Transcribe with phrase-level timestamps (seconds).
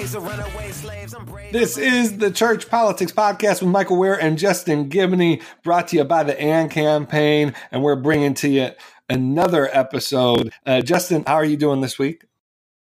[0.00, 6.04] This is the Church Politics Podcast with Michael Ware and Justin Giboney, brought to you
[6.04, 7.52] by the AND campaign.
[7.70, 8.70] And we're bringing to you
[9.10, 10.54] another episode.
[10.64, 12.24] Uh, Justin, how are you doing this week?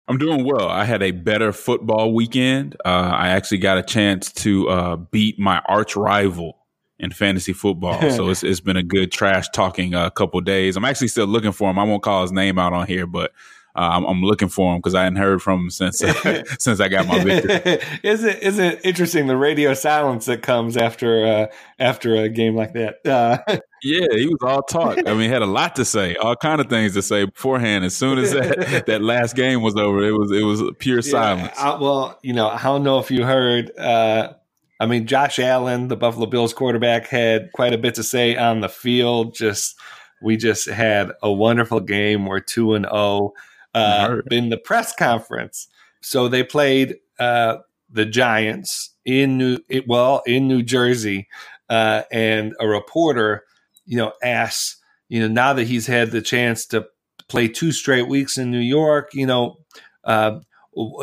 [0.07, 0.69] I'm doing well.
[0.69, 2.77] I had a better football weekend.
[2.85, 6.57] Uh, I actually got a chance to uh, beat my arch rival
[7.01, 8.01] in fantasy football.
[8.13, 10.77] so it's, it's been a good trash talking a uh, couple days.
[10.77, 11.81] I'm actually still looking for him.
[11.81, 13.35] I won't call his name out on here, but uh,
[13.79, 16.89] I'm, I'm, looking for him because I hadn't heard from him since uh, since I
[16.89, 17.55] got my victory.
[18.03, 21.47] is it is it interesting the radio silence that comes after uh,
[21.79, 23.07] after a game like that?
[23.07, 23.39] Uh,
[23.83, 24.99] yeah, he was all talk.
[25.07, 27.85] I mean, he had a lot to say, all kind of things to say beforehand.
[27.85, 31.11] As soon as that, that last game was over, it was it was pure yeah,
[31.11, 31.59] silence.
[31.59, 33.77] I, well, you know, I don't know if you heard.
[33.79, 34.33] Uh,
[34.81, 38.61] I mean, Josh Allen, the Buffalo Bills quarterback, had quite a bit to say on
[38.61, 39.35] the field.
[39.35, 39.79] Just
[40.21, 42.27] we just had a wonderful game.
[42.27, 43.35] We're two and zero.
[43.75, 45.69] Uh, in the press conference.
[46.01, 47.59] So they played uh,
[47.91, 51.29] the Giants in New well in New Jersey,
[51.69, 53.45] uh, and a reporter,
[53.85, 54.77] you know, asks,
[55.09, 56.87] you know, now that he's had the chance to
[57.29, 59.59] play two straight weeks in New York, you know,
[60.05, 60.41] uh,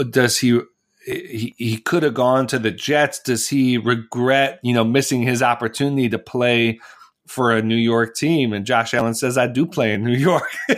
[0.10, 0.60] does he?
[1.06, 3.20] He, he could have gone to the Jets.
[3.20, 6.80] Does he regret, you know, missing his opportunity to play
[7.28, 8.54] for a New York team.
[8.54, 10.48] And Josh Allen says, I do play in New York.
[10.70, 10.78] and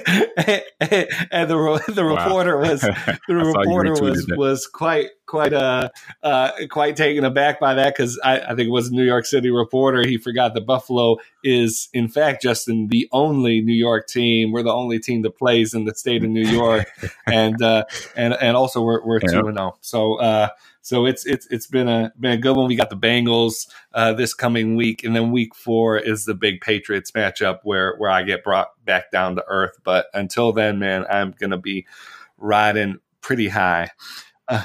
[1.49, 2.81] the, the reporter was,
[3.27, 5.89] the reporter was, was quite, quite, uh,
[6.23, 7.97] uh, quite taken aback by that.
[7.97, 10.07] Cause I, I, think it was a New York City reporter.
[10.07, 14.51] He forgot that Buffalo is in fact, Justin, the only New York team.
[14.53, 16.87] We're the only team that plays in the state of New York.
[17.27, 17.83] and, uh,
[18.15, 19.75] and, and also we're, we're two and oh.
[19.81, 20.49] So, uh,
[20.87, 22.69] so it's it's it's been a been a good one.
[22.69, 26.61] We got the Bengals uh, this coming week, and then week four is the big
[26.61, 29.77] Patriots matchup where where I get brought back down to earth.
[29.83, 31.85] But until then, man, I'm gonna be
[32.37, 33.89] riding pretty high.
[34.47, 34.63] Uh,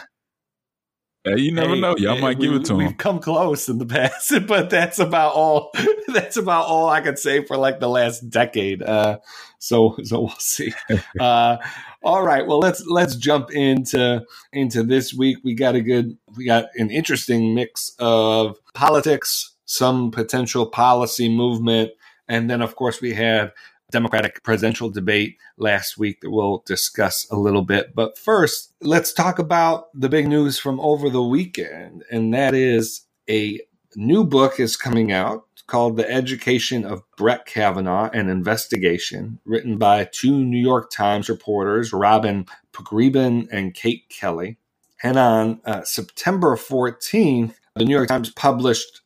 [1.25, 1.97] yeah, you never hey, know.
[1.97, 2.78] Y'all might we, give it to him.
[2.78, 5.71] we've come close in the past, but that's about all.
[6.09, 8.83] That's about all I could say for like the last decade.
[8.83, 9.21] Uh,
[9.59, 10.75] so, so we'll see.
[11.19, 11.56] Uh,
[12.03, 12.47] all right.
[12.47, 14.22] Well, let's let's jump into
[14.53, 15.38] into this week.
[15.43, 21.93] We got a good, we got an interesting mix of politics, some potential policy movement,
[22.28, 23.53] and then of course we had
[23.92, 27.94] Democratic presidential debate last week that we'll discuss a little bit.
[27.94, 33.06] But first, let's talk about the big news from over the weekend, and that is
[33.30, 33.60] a
[33.94, 40.09] new book is coming out called The Education of Brett Kavanaugh An Investigation, written by
[40.10, 44.59] two New York Times reporters, Robin Pogrebin and Kate Kelly.
[45.03, 49.00] And on uh, September 14th, the New York Times published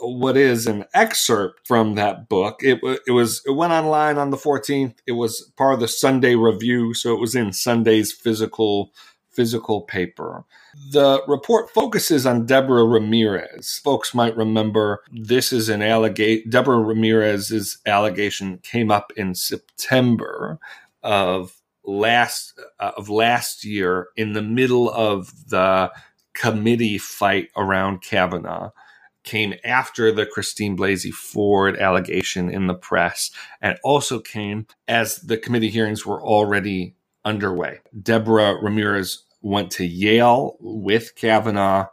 [0.00, 2.60] what is an excerpt from that book.
[2.62, 4.94] It, it was it went online on the 14th.
[5.06, 8.92] It was part of the Sunday Review, so it was in Sunday's physical
[9.30, 10.44] physical paper.
[10.90, 13.80] The report focuses on Deborah Ramirez.
[13.84, 16.50] Folks might remember this is an allegation.
[16.50, 20.58] Deborah Ramirez's allegation came up in September
[21.02, 25.90] of last uh, of last year in the middle of the
[26.34, 28.70] committee fight around Kavanaugh
[29.24, 33.30] came after the Christine Blasey Ford allegation in the press
[33.60, 37.80] and also came as the committee hearings were already underway.
[38.02, 41.86] Deborah Ramirez went to Yale with Kavanaugh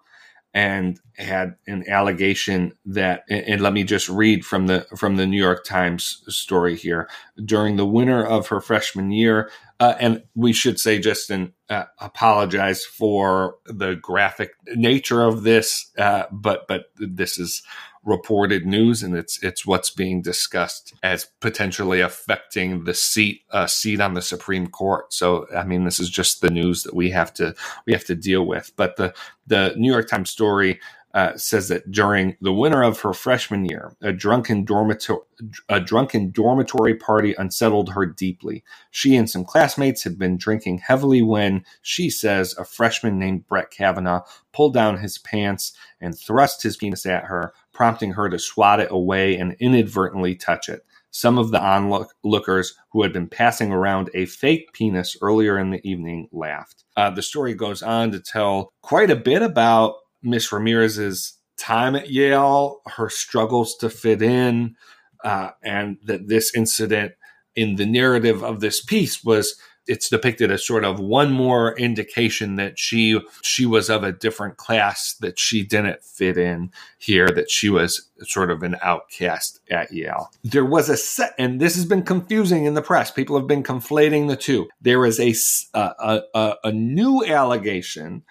[0.54, 5.38] and had an allegation that and let me just read from the from the New
[5.38, 7.10] York Times story here
[7.44, 11.86] during the winter of her freshman year uh, and we should say just an uh,
[12.00, 17.64] apologize for the graphic nature of this uh, but but this is
[18.06, 24.00] reported news, and it's it's what's being discussed as potentially affecting the seat uh, seat
[24.00, 25.12] on the Supreme Court.
[25.12, 27.56] So, I mean, this is just the news that we have to
[27.86, 28.72] we have to deal with.
[28.78, 29.14] But the
[29.48, 30.80] the New York Times story
[31.16, 35.22] uh, says that during the winter of her freshman year, a drunken dormitory
[35.70, 38.64] a drunken dormitory party unsettled her deeply.
[38.92, 43.72] She and some classmates had been drinking heavily when she says a freshman named Brett
[43.72, 44.24] Kavanaugh
[44.54, 45.72] pulled down his pants
[46.02, 50.68] and thrust his penis at her, prompting her to swat it away and inadvertently touch
[50.68, 50.86] it.
[51.12, 55.86] Some of the onlookers who had been passing around a fake penis earlier in the
[55.90, 56.84] evening laughed.
[56.98, 59.96] Uh, the story goes on to tell quite a bit about
[60.26, 64.76] Miss Ramirez's time at Yale, her struggles to fit in,
[65.24, 67.14] uh, and that this incident
[67.56, 69.56] in the narrative of this piece was
[69.88, 74.58] it's depicted as sort of one more indication that she she was of a different
[74.58, 79.92] class that she didn't fit in here that she was sort of an outcast at
[79.92, 80.30] Yale.
[80.44, 83.12] There was a set and this has been confusing in the press.
[83.12, 84.68] People have been conflating the two.
[84.82, 85.36] There is a
[85.74, 88.24] a, a, a new allegation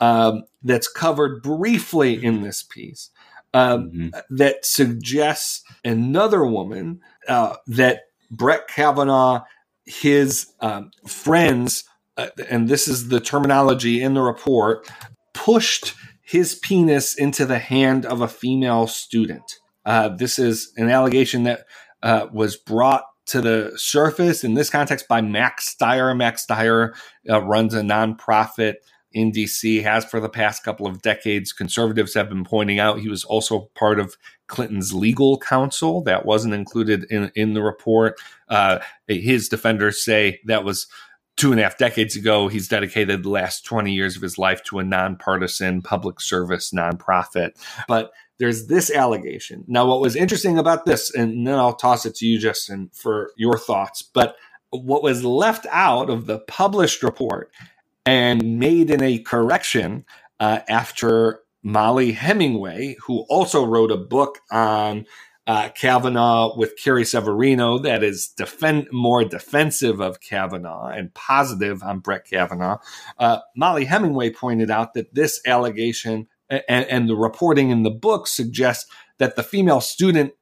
[0.00, 3.10] um, that's covered briefly in this piece
[3.54, 4.08] um, mm-hmm.
[4.36, 9.44] that suggests another woman uh, that Brett Kavanaugh
[9.88, 11.84] his um, friends,
[12.16, 14.88] uh, and this is the terminology in the report,
[15.32, 19.58] pushed his penis into the hand of a female student.
[19.84, 21.64] Uh, this is an allegation that
[22.02, 26.14] uh, was brought to the surface in this context by Max Stier.
[26.14, 26.94] Max Stier
[27.30, 28.74] uh, runs a nonprofit
[29.12, 31.52] in DC, has for the past couple of decades.
[31.52, 34.16] Conservatives have been pointing out he was also part of
[34.46, 36.02] Clinton's legal counsel.
[36.02, 38.20] That wasn't included in, in the report.
[38.48, 40.86] Uh, his defenders say that was
[41.36, 42.48] two and a half decades ago.
[42.48, 47.52] He's dedicated the last 20 years of his life to a nonpartisan public service nonprofit.
[47.86, 49.64] But there's this allegation.
[49.66, 53.30] Now, what was interesting about this, and then I'll toss it to you, Justin, for
[53.36, 54.02] your thoughts.
[54.02, 54.36] But
[54.70, 57.50] what was left out of the published report
[58.08, 60.02] and made in a correction
[60.40, 65.04] uh, after Mollie Hemingway, who also wrote a book on
[65.46, 71.98] uh, Kavanaugh with Carrie Severino that is defend more defensive of Kavanaugh and positive on
[71.98, 72.78] Brett Kavanaugh.
[73.18, 78.26] Uh, Mollie Hemingway pointed out that this allegation and, and, the reporting in the book
[78.26, 80.32] suggests that the female student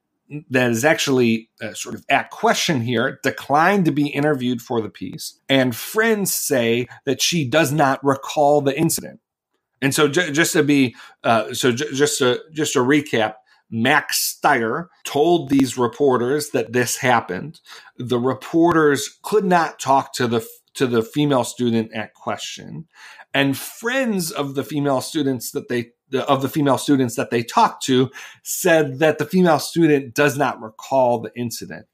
[0.50, 4.90] that is actually uh, sort of at question here declined to be interviewed for the
[4.90, 9.20] piece, and friends say that she does not recall the incident.
[9.82, 13.34] And so, j- just to be, uh, so j- just to just to recap,
[13.70, 17.61] Max Stier told these reporters that this happened.
[17.99, 22.87] The reporters could not talk to the to the female student at question,
[23.37, 25.91] and friends of the female students that they
[26.27, 28.11] of the female students that they talked to
[28.43, 31.85] said that the female student does not recall the incident.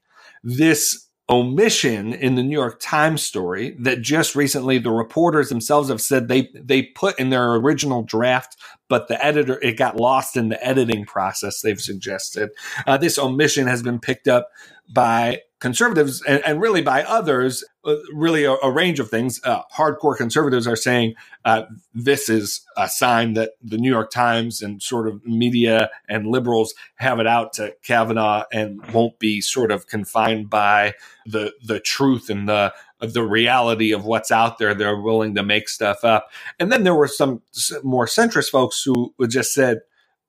[0.41, 6.01] This omission in the New York Times story that just recently the reporters themselves have
[6.01, 8.55] said they they put in their original draft,
[8.89, 11.61] but the editor it got lost in the editing process.
[11.61, 12.49] They've suggested
[12.85, 14.49] uh, this omission has been picked up
[14.93, 19.39] by conservatives and, and really by others, uh, really a, a, range of things.
[19.45, 21.13] Uh, hardcore conservatives are saying
[21.45, 21.63] uh,
[21.93, 26.73] this is a sign that the New York Times and sort of media and liberals
[26.95, 30.95] have it out to Kavanaugh and won't be sort of confined by
[31.25, 32.73] the the truth and the
[33.11, 34.73] the reality of what's out there.
[34.73, 36.29] They're willing to make stuff up.
[36.59, 37.41] And then there were some
[37.83, 39.81] more centrist folks who just said,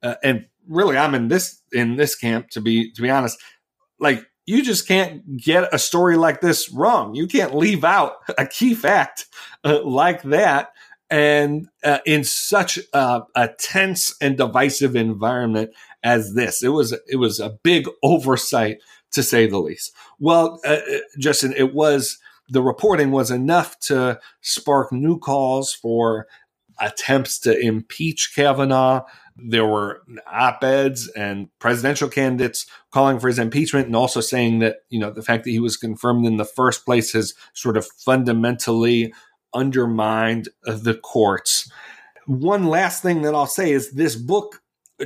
[0.03, 3.39] uh, and really, I'm in this in this camp to be to be honest,
[3.99, 7.15] like you just can't get a story like this wrong.
[7.15, 9.27] You can't leave out a key fact
[9.65, 10.73] uh, like that.
[11.11, 15.71] And uh, in such a, a, tense and divisive environment
[16.03, 18.79] as this, it was it was a big oversight
[19.13, 19.93] to say the least.
[20.19, 22.19] Well, uh, uh Justin, it was
[22.49, 26.27] the reporting was enough to spark new calls for
[26.81, 29.05] attempts to impeach Kavanaugh.
[29.37, 34.79] There were op eds and presidential candidates calling for his impeachment and also saying that,
[34.91, 37.87] you know, the fact that he was confirmed in the first place has sort of
[37.87, 39.13] fundamentally
[39.53, 41.71] undermined the courts.
[42.27, 44.63] One last thing that I'll say is this book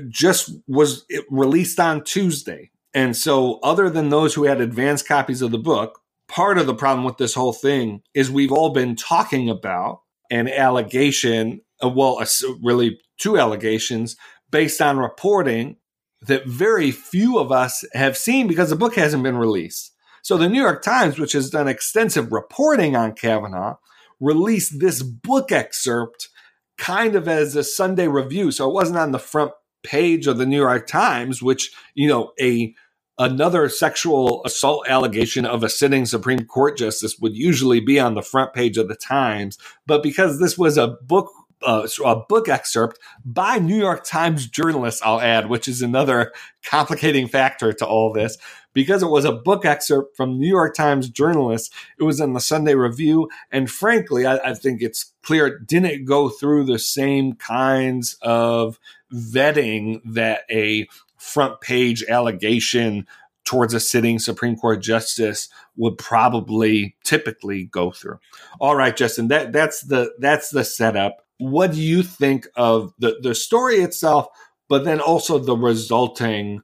[0.09, 2.71] just was released on Tuesday.
[2.95, 6.75] And so, other than those who had advanced copies of the book, part of the
[6.75, 12.23] problem with this whole thing is we've all been talking about an allegation, uh, well,
[12.63, 14.17] really two allegations
[14.51, 15.77] based on reporting
[16.23, 19.95] that very few of us have seen because the book hasn't been released.
[20.23, 23.77] So the New York Times, which has done extensive reporting on Kavanaugh,
[24.21, 26.29] released this book excerpt
[26.77, 28.51] kind of as a Sunday review.
[28.51, 32.33] So it wasn't on the front page of the New York Times, which, you know,
[32.41, 32.75] a
[33.19, 38.23] another sexual assault allegation of a sitting Supreme Court justice would usually be on the
[38.23, 39.59] front page of the Times.
[39.87, 41.31] But because this was a book
[41.63, 46.33] uh, a book excerpt by New York Times journalists, I'll add, which is another
[46.65, 48.39] complicating factor to all this.
[48.75, 52.41] Because it was a book excerpt from New York Times journalists, it was in the
[52.41, 53.29] Sunday Review.
[53.51, 58.79] And frankly, I, I think it's clear it didn't go through the same kinds of
[59.13, 60.87] vetting that a
[61.19, 63.07] front page allegation
[63.45, 68.19] towards a sitting Supreme Court justice would probably typically go through.
[68.61, 71.25] All right, Justin, that that's the that's the setup.
[71.39, 74.27] what do you think of the the story itself,
[74.69, 76.61] but then also the resulting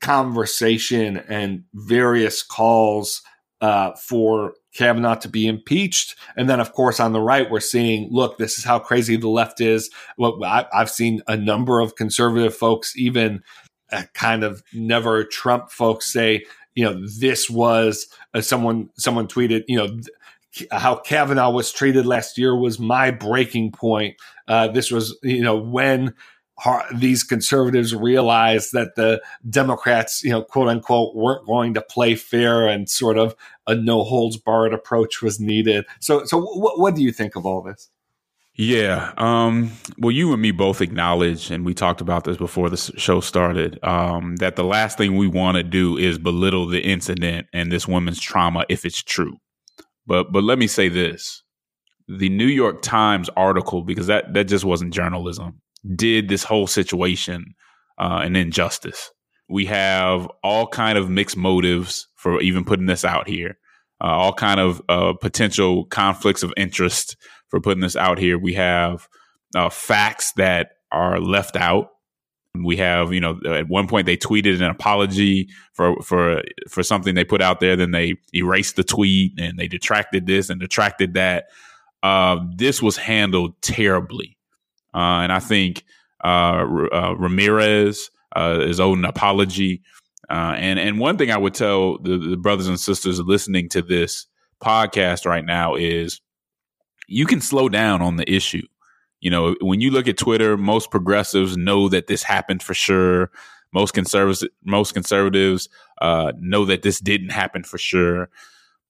[0.00, 3.22] conversation and various calls
[3.60, 6.16] uh, for Kavanaugh to be impeached.
[6.36, 9.28] And then, of course, on the right, we're seeing, look, this is how crazy the
[9.28, 9.90] left is.
[10.16, 13.42] Well, I, have seen a number of conservative folks, even
[14.14, 16.44] kind of never Trump folks, say,
[16.74, 18.90] you know, this was uh, someone.
[18.96, 19.88] Someone tweeted, you know.
[19.88, 20.06] Th-
[20.72, 24.16] how Kavanaugh was treated last year was my breaking point.
[24.48, 26.12] Uh, this was, you know, when
[26.92, 32.66] these conservatives realized that the Democrats, you know, quote unquote, weren't going to play fair
[32.68, 33.34] and sort of
[33.66, 35.84] a no holds barred approach was needed.
[36.00, 37.88] So, so what, what do you think of all this?
[38.60, 39.14] Yeah.
[39.16, 43.20] Um, well, you and me both acknowledge, and we talked about this before the show
[43.20, 47.72] started, um, that the last thing we want to do is belittle the incident and
[47.72, 49.38] this woman's trauma if it's true.
[50.06, 51.42] But but let me say this:
[52.06, 55.62] the New York Times article, because that that just wasn't journalism
[55.96, 57.54] did this whole situation
[57.96, 59.10] uh, an injustice.
[59.48, 63.56] We have all kind of mixed motives for even putting this out here.
[64.02, 67.16] Uh, all kind of uh, potential conflicts of interest
[67.50, 68.38] for putting this out here.
[68.38, 69.08] We have
[69.54, 71.90] uh, facts that are left out.
[72.54, 77.14] We have, you know, at one point they tweeted an apology for for for something
[77.14, 77.76] they put out there.
[77.76, 81.46] Then they erased the tweet and they detracted this and detracted that.
[82.02, 84.36] Uh, this was handled terribly.
[84.92, 85.84] Uh, and I think
[86.24, 89.82] uh, uh, Ramirez is owed an apology.
[90.28, 94.26] and and one thing I would tell the, the brothers and sisters listening to this
[94.60, 96.20] podcast right now is
[97.10, 98.66] you can slow down on the issue.
[99.20, 103.30] You know, when you look at Twitter, most progressives know that this happened for sure.
[103.74, 105.68] Most conservatives, most conservatives
[106.00, 108.30] uh, know that this didn't happen for sure.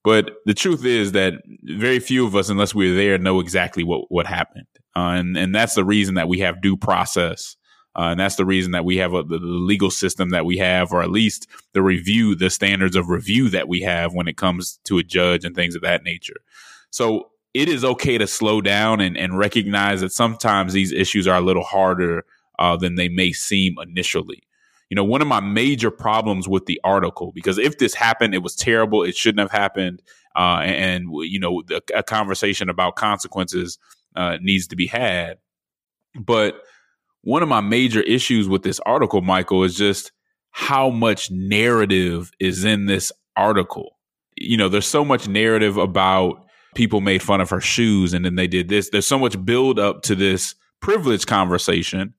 [0.04, 3.84] But the truth is that very few of us, unless we are there, know exactly
[3.84, 4.66] what what happened.
[4.96, 7.56] Uh, and, and that's the reason that we have due process.
[7.96, 10.92] Uh, and that's the reason that we have a, the legal system that we have,
[10.92, 14.78] or at least the review, the standards of review that we have when it comes
[14.84, 16.40] to a judge and things of that nature.
[16.90, 21.38] So it is okay to slow down and, and recognize that sometimes these issues are
[21.38, 22.25] a little harder
[22.59, 24.42] uh, than they may seem initially.
[24.88, 28.42] You know, one of my major problems with the article, because if this happened, it
[28.42, 29.02] was terrible.
[29.02, 30.02] It shouldn't have happened.
[30.37, 33.78] Uh, and, you know, a, a conversation about consequences
[34.16, 35.38] uh, needs to be had.
[36.14, 36.61] But
[37.23, 40.12] one of my major issues with this article, Michael, is just
[40.50, 43.97] how much narrative is in this article.
[44.37, 48.36] You know, there's so much narrative about people made fun of her shoes and then
[48.36, 48.90] they did this.
[48.90, 52.14] There's so much build up to this privilege conversation,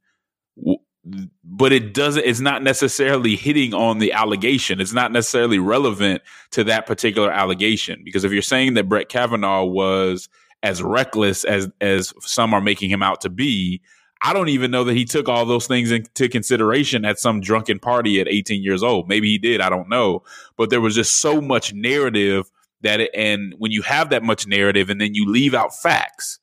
[1.43, 4.79] but it doesn't, it's not necessarily hitting on the allegation.
[4.79, 8.01] It's not necessarily relevant to that particular allegation.
[8.03, 10.29] Because if you're saying that Brett Kavanaugh was
[10.63, 13.81] as reckless as as some are making him out to be.
[14.23, 17.79] I don't even know that he took all those things into consideration at some drunken
[17.79, 19.09] party at 18 years old.
[19.09, 20.21] Maybe he did, I don't know.
[20.57, 22.51] But there was just so much narrative
[22.81, 26.39] that it, and when you have that much narrative and then you leave out facts,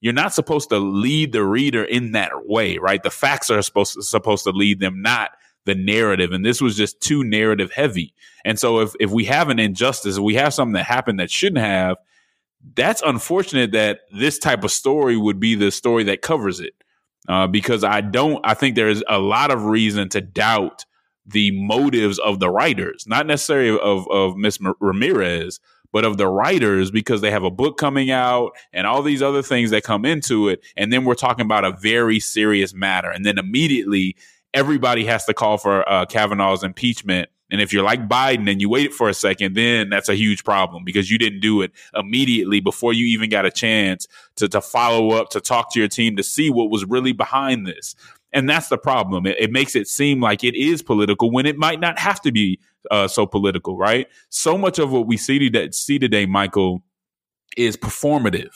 [0.00, 3.02] you're not supposed to lead the reader in that way, right?
[3.02, 5.30] The facts are supposed to, supposed to lead them, not
[5.64, 6.32] the narrative.
[6.32, 8.14] And this was just too narrative heavy.
[8.44, 11.30] And so if if we have an injustice, if we have something that happened that
[11.30, 11.98] shouldn't have,
[12.74, 16.74] that's unfortunate that this type of story would be the story that covers it.
[17.28, 20.84] Uh, because I don't, I think there's a lot of reason to doubt
[21.24, 25.60] the motives of the writers, not necessarily of, of Miss Ramirez,
[25.92, 29.42] but of the writers because they have a book coming out and all these other
[29.42, 30.64] things that come into it.
[30.76, 33.10] And then we're talking about a very serious matter.
[33.10, 34.16] And then immediately
[34.54, 38.70] everybody has to call for uh, Kavanaugh's impeachment and if you're like Biden and you
[38.70, 42.60] wait for a second, then that's a huge problem because you didn't do it immediately
[42.60, 46.16] before you even got a chance to, to follow up, to talk to your team,
[46.16, 47.94] to see what was really behind this.
[48.32, 49.26] And that's the problem.
[49.26, 52.32] It, it makes it seem like it is political when it might not have to
[52.32, 52.58] be
[52.90, 54.08] uh, so political, right?
[54.30, 56.82] So much of what we see today, see today, Michael,
[57.56, 58.52] is performative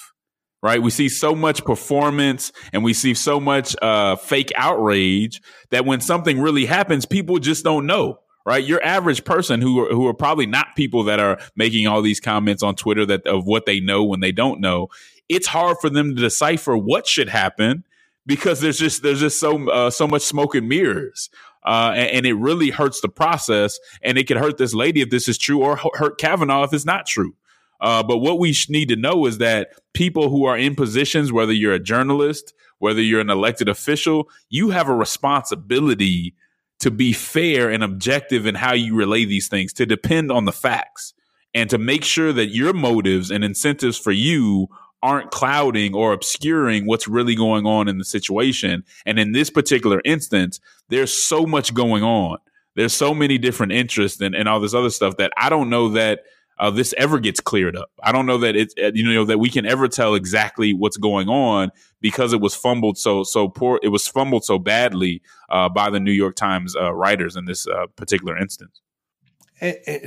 [0.62, 0.82] right?
[0.82, 5.40] We see so much performance and we see so much uh, fake outrage
[5.70, 8.64] that when something really happens, people just don't know right?
[8.64, 12.20] Your average person who are, who are probably not people that are making all these
[12.20, 14.88] comments on Twitter that of what they know when they don't know.
[15.28, 17.84] It's hard for them to decipher what should happen
[18.26, 21.30] because there's just there's just so uh, so much smoke and mirrors.
[21.64, 25.10] Uh, and, and, it really hurts the process, and it could hurt this lady if
[25.10, 27.34] this is true, or hurt Kavanaugh if it's not true.
[27.80, 31.52] Uh, but what we need to know is that people who are in positions, whether
[31.52, 36.34] you're a journalist, whether you're an elected official, you have a responsibility
[36.78, 40.52] to be fair and objective in how you relay these things, to depend on the
[40.52, 41.14] facts,
[41.54, 44.68] and to make sure that your motives and incentives for you
[45.06, 48.82] aren't clouding or obscuring what's really going on in the situation.
[49.06, 50.58] And in this particular instance,
[50.88, 52.38] there's so much going on.
[52.74, 55.90] There's so many different interests and, and all this other stuff that I don't know
[55.90, 56.24] that
[56.58, 57.92] uh, this ever gets cleared up.
[58.02, 60.96] I don't know that it's uh, you know that we can ever tell exactly what's
[60.96, 61.70] going on
[62.00, 63.78] because it was fumbled so so poor.
[63.84, 67.68] It was fumbled so badly uh, by the New York Times uh, writers in this
[67.68, 68.80] uh, particular instance.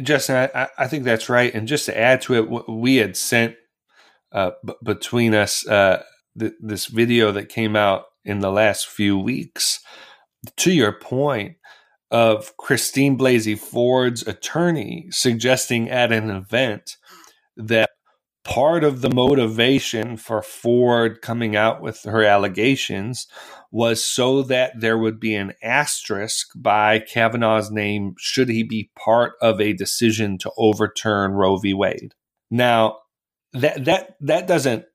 [0.03, 1.51] Justin, I, I, think that's right.
[1.51, 3.55] And just to add to it, we had sent
[4.31, 6.03] uh, b- between us uh,
[6.37, 9.79] th- this video that came out in the last few weeks.
[10.57, 11.57] To your point
[12.11, 16.97] of Christine Blasey Ford's attorney suggesting at an event
[17.57, 17.89] that
[18.43, 23.27] part of the motivation for Ford coming out with her allegations
[23.71, 29.33] was so that there would be an asterisk by Kavanaugh's name should he be part
[29.41, 31.73] of a decision to overturn Roe v.
[31.75, 32.15] Wade.
[32.49, 32.97] Now,
[33.53, 34.85] that that that doesn't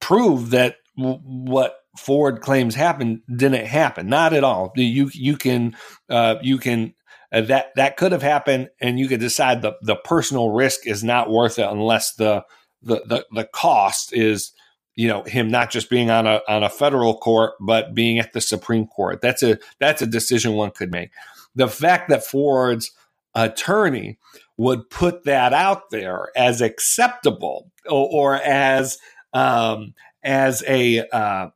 [0.00, 4.08] prove that w- what Ford claims happened didn't happen.
[4.08, 4.72] Not at all.
[4.76, 5.76] You you can
[6.08, 6.94] uh, you can
[7.32, 11.04] uh, that that could have happened, and you could decide the the personal risk is
[11.04, 12.44] not worth it unless the
[12.82, 14.52] the the, the cost is
[14.94, 18.32] you know him not just being on a on a federal court but being at
[18.32, 19.20] the Supreme Court.
[19.20, 21.10] That's a that's a decision one could make.
[21.54, 22.90] The fact that Ford's
[23.34, 24.18] attorney
[24.56, 28.98] would put that out there as acceptable or, or as
[29.32, 31.48] um, as a uh,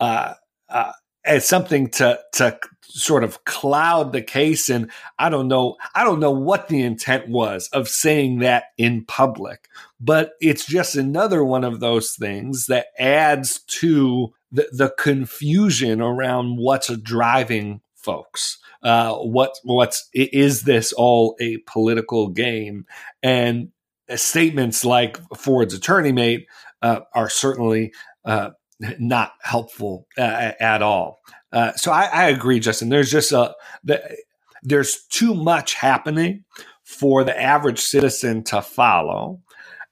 [0.00, 0.34] uh,
[0.68, 0.92] uh,
[1.24, 6.18] as something to to sort of cloud the case and I don't know I don't
[6.18, 9.68] know what the intent was of saying that in public
[10.00, 16.56] but it's just another one of those things that adds to the, the confusion around
[16.56, 22.86] what's driving folks uh, what what's is this all a political game
[23.22, 23.68] and
[24.16, 26.46] statements like Ford's attorney made
[26.82, 27.92] uh, are certainly
[28.24, 28.50] uh,
[28.98, 31.20] not helpful uh, at all.
[31.52, 32.88] Uh, so I, I, agree, Justin.
[32.88, 33.54] There's just a
[33.84, 34.02] the,
[34.62, 36.44] there's too much happening
[36.84, 39.40] for the average citizen to follow.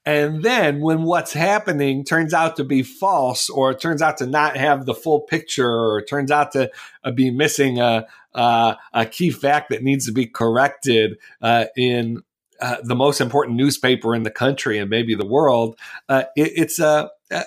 [0.09, 4.25] And then when what's happening turns out to be false, or it turns out to
[4.25, 6.71] not have the full picture, or it turns out to
[7.03, 12.23] uh, be missing a, a, a, key fact that needs to be corrected uh, in
[12.59, 15.77] uh, the most important newspaper in the country and maybe the world,
[16.09, 17.43] uh, it, it's a Uh,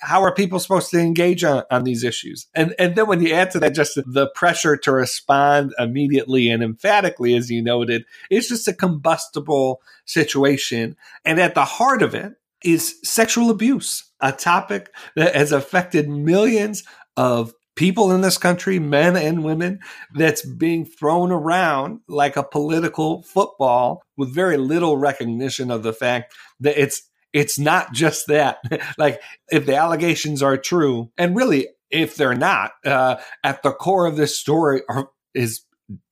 [0.00, 2.46] how are people supposed to engage on, on these issues?
[2.54, 6.62] And and then when you add to that just the pressure to respond immediately and
[6.62, 10.96] emphatically, as you noted, it's just a combustible situation.
[11.24, 16.84] And at the heart of it is sexual abuse, a topic that has affected millions
[17.16, 19.80] of people in this country, men and women,
[20.14, 26.34] that's being thrown around like a political football with very little recognition of the fact
[26.60, 27.02] that it's
[27.34, 28.58] it's not just that.
[28.98, 29.20] like
[29.50, 34.16] if the allegations are true, and really if they're not, uh, at the core of
[34.16, 35.62] this story are, is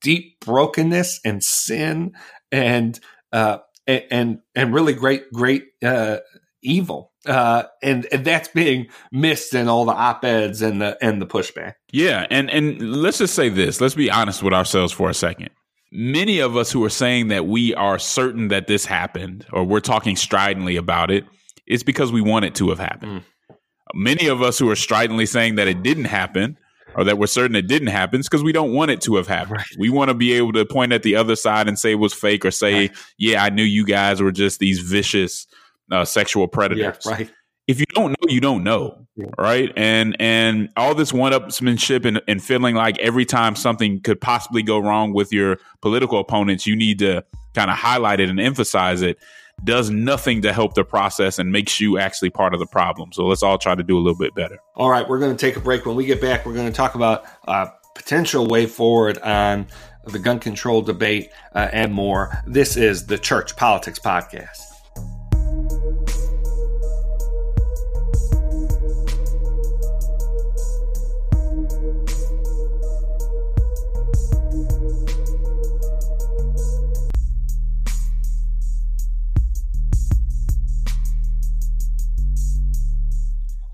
[0.03, 2.13] deep brokenness and sin
[2.51, 3.01] and
[3.33, 6.19] uh, and and really great great uh,
[6.63, 7.11] evil.
[7.25, 11.75] Uh, and, and that's being missed in all the op-eds and the and the pushback.
[11.93, 13.81] Yeah, and and let's just say this.
[13.81, 15.51] Let's be honest with ourselves for a second
[15.93, 19.81] many of us who are saying that we are certain that this happened or we're
[19.81, 21.25] talking stridently about it,
[21.67, 23.21] it's because we want it to have happened.
[23.21, 23.57] Mm.
[23.95, 26.57] Many of us who are stridently saying that it didn't happen
[26.97, 29.29] or that we're certain it didn't happen is because we don't want it to have
[29.29, 29.59] happened.
[29.59, 29.77] Right.
[29.79, 32.15] We want to be able to point at the other side and say it was
[32.15, 32.97] fake or say, right.
[33.19, 35.47] yeah, I knew you guys were just these vicious
[35.91, 37.05] uh, sexual predators.
[37.05, 37.31] Yeah, right
[37.69, 39.07] if you don't know, you don't know,
[39.39, 39.73] right?
[39.77, 44.79] And and all this one-upsmanship and, and feeling like every time something could possibly go
[44.79, 49.19] wrong with your political opponents, you need to kind of highlight it and emphasize it,
[49.65, 53.13] does nothing to help the process and makes you actually part of the problem.
[53.13, 54.59] So let's all try to do a little bit better.
[54.75, 55.87] All right, we're going to take a break.
[55.87, 59.67] When we get back, we're going to talk about uh, potential way forward on
[60.05, 62.43] the gun control debate uh, and more.
[62.47, 64.72] This is the Church Politics Podcast.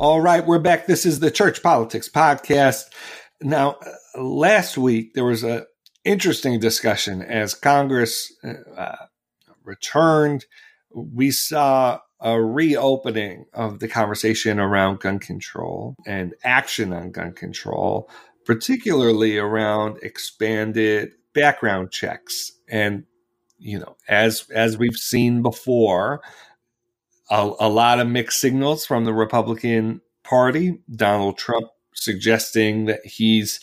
[0.08, 0.86] All right, we're back.
[0.86, 2.84] This is the Church Politics Podcast.
[3.42, 3.76] Now,
[4.16, 5.66] last week there was a
[6.02, 8.96] interesting discussion as Congress uh,
[9.64, 10.46] returned.
[10.90, 18.08] We saw a reopening of the conversation around gun control and action on gun control,
[18.46, 22.50] particularly around expanded background checks.
[22.66, 23.04] And
[23.58, 26.22] you know, as as we've seen before,
[27.30, 30.78] a, a lot of mixed signals from the Republican Party.
[30.94, 33.60] Donald Trump suggesting that he's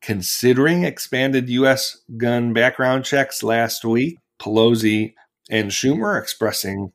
[0.00, 1.98] considering expanded U.S.
[2.16, 4.18] gun background checks last week.
[4.40, 5.14] Pelosi
[5.50, 6.92] and Schumer expressing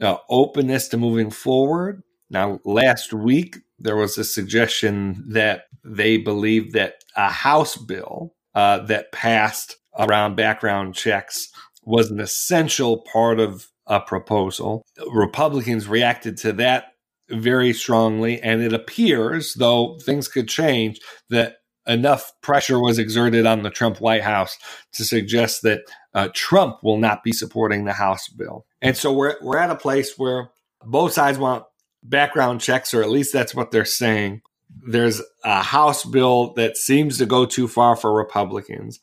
[0.00, 2.02] uh, openness to moving forward.
[2.30, 8.78] Now, last week, there was a suggestion that they believe that a House bill uh,
[8.86, 11.50] that passed around background checks
[11.82, 14.84] was an essential part of a proposal.
[15.12, 16.92] Republicans reacted to that
[17.28, 23.62] very strongly, and it appears, though things could change, that enough pressure was exerted on
[23.62, 24.58] the Trump White House
[24.92, 25.82] to suggest that
[26.14, 28.66] uh, Trump will not be supporting the House bill.
[28.82, 30.50] And so we're, we're at a place where
[30.84, 31.64] both sides want
[32.02, 34.42] background checks, or at least that's what they're saying.
[34.88, 39.00] There's a House bill that seems to go too far for Republicans.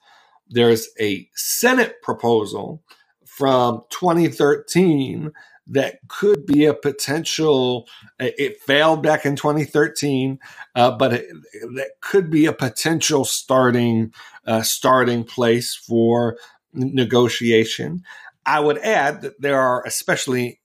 [0.49, 2.83] There's a Senate proposal
[3.37, 5.31] from 2013
[5.67, 7.87] that could be a potential.
[8.19, 10.39] It failed back in 2013,
[10.75, 11.27] uh, but it,
[11.75, 14.13] that could be a potential starting
[14.45, 16.37] uh, starting place for
[16.73, 18.03] negotiation.
[18.45, 20.59] I would add that there are, especially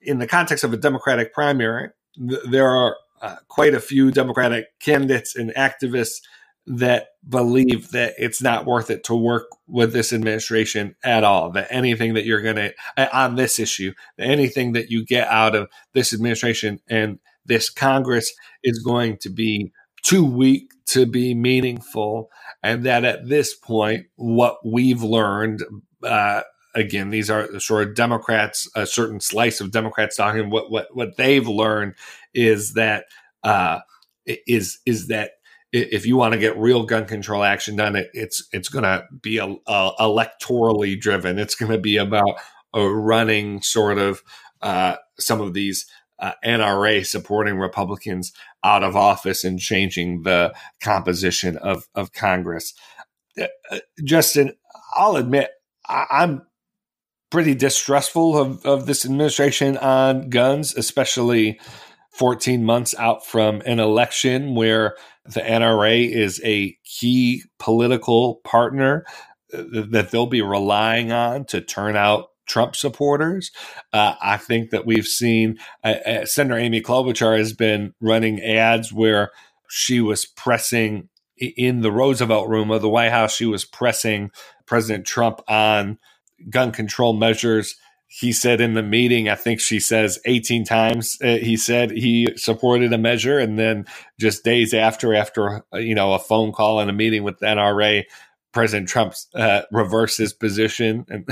[0.00, 4.66] in the context of a Democratic primary, th- there are uh, quite a few Democratic
[4.80, 6.22] candidates and activists
[6.66, 11.50] that believe that it's not worth it to work with this administration at all.
[11.52, 15.68] That anything that you're going to, on this issue, anything that you get out of
[15.92, 18.32] this administration and this Congress
[18.64, 22.30] is going to be too weak to be meaningful.
[22.62, 25.62] And that at this point, what we've learned,
[26.02, 26.42] uh,
[26.74, 30.50] again, these are sort of Democrats, a certain slice of Democrats talking.
[30.50, 31.94] What what what they've learned
[32.34, 33.06] is that
[33.44, 33.80] uh,
[34.26, 35.32] is is that
[35.72, 39.04] if you want to get real gun control action done, it, it's it's going to
[39.20, 41.38] be a, a, electorally driven.
[41.38, 42.38] It's going to be about
[42.72, 44.22] a running sort of
[44.62, 45.86] uh, some of these
[46.18, 48.32] uh, NRA supporting Republicans
[48.64, 52.72] out of office and changing the composition of of Congress.
[53.38, 54.52] Uh, uh Justin,
[54.94, 55.50] I'll admit
[55.88, 56.42] I, I'm
[57.30, 61.60] pretty distrustful of, of this administration on guns, especially
[62.16, 69.04] 14 months out from an election where the NRA is a key political partner
[69.52, 73.50] uh, that they'll be relying on to turn out Trump supporters.
[73.92, 78.92] Uh, I think that we've seen uh, uh, Senator Amy Klobuchar has been running ads
[78.92, 79.30] where
[79.68, 84.30] she was pressing in the Roosevelt room of the White House, she was pressing
[84.64, 85.98] President Trump on
[86.48, 87.76] gun control measures
[88.08, 92.28] he said in the meeting, I think she says 18 times, uh, he said he
[92.36, 93.38] supported a measure.
[93.38, 93.86] And then
[94.18, 98.04] just days after, after, uh, you know, a phone call and a meeting with NRA,
[98.52, 101.04] President Trump uh, reversed his position.
[101.10, 101.28] And,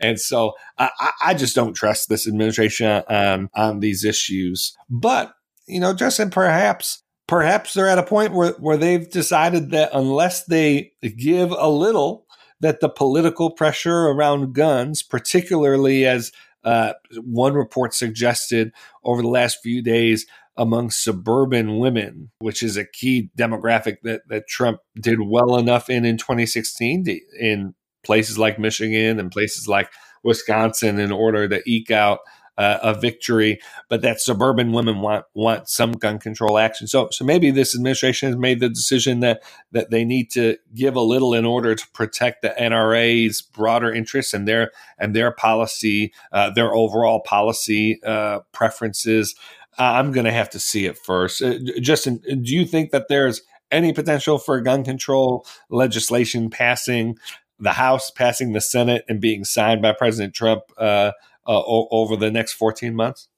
[0.00, 0.90] and so I,
[1.22, 4.76] I, just don't trust this administration on, on these issues.
[4.90, 5.32] But,
[5.66, 10.44] you know, Justin, perhaps perhaps they're at a point where, where they've decided that unless
[10.44, 12.25] they give a little
[12.60, 16.32] that the political pressure around guns, particularly as
[16.64, 18.72] uh, one report suggested
[19.04, 24.48] over the last few days among suburban women, which is a key demographic that, that
[24.48, 29.90] Trump did well enough in in 2016 to, in places like Michigan and places like
[30.24, 32.20] Wisconsin in order to eke out
[32.58, 36.86] uh, a victory, but that suburban women want want some gun control action.
[36.86, 39.42] So so maybe this administration has made the decision that
[39.72, 44.34] that they need to give a little in order to protect the NRA's broader interests
[44.34, 49.34] and their and their policy, uh, their overall policy uh, preferences.
[49.78, 51.42] I'm going to have to see it first.
[51.42, 57.18] Uh, Justin, do you think that there's any potential for gun control legislation passing
[57.58, 61.12] the House, passing the Senate, and being signed by President Trump uh,
[61.46, 63.28] uh, o- over the next 14 months?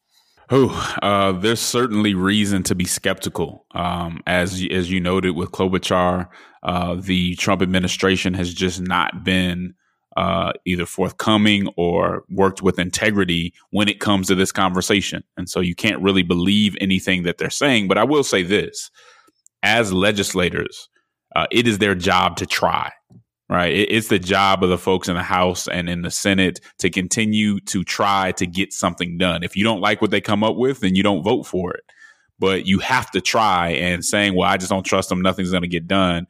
[0.51, 3.67] Oh, uh, there's certainly reason to be skeptical.
[3.75, 6.29] Um, as as you noted with Klobuchar,
[6.63, 9.75] uh, the Trump administration has just not been
[10.17, 15.61] uh, either forthcoming or worked with integrity when it comes to this conversation, and so
[15.61, 17.87] you can't really believe anything that they're saying.
[17.87, 18.91] But I will say this:
[19.63, 20.89] as legislators,
[21.37, 22.91] uh, it is their job to try
[23.49, 23.73] right?
[23.73, 27.61] It's the job of the folks in the House and in the Senate to continue
[27.61, 29.43] to try to get something done.
[29.43, 31.85] If you don't like what they come up with, then you don't vote for it.
[32.39, 35.63] But you have to try and saying, well, I just don't trust them, nothing's going
[35.63, 36.27] to get done.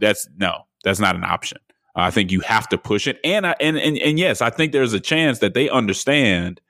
[0.00, 1.58] That's no, that's not an option.
[1.94, 3.18] I think you have to push it.
[3.24, 6.60] And, I, and, and, and yes, I think there's a chance that they understand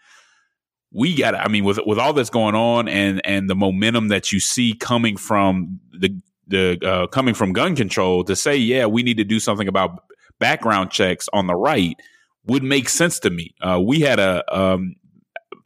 [0.93, 4.33] we got I mean with with all that's going on and and the momentum that
[4.33, 9.03] you see coming from the the uh, coming from gun control to say, yeah, we
[9.03, 10.05] need to do something about
[10.39, 11.99] background checks on the right
[12.47, 13.55] would make sense to me.
[13.61, 14.97] Uh, we had a um,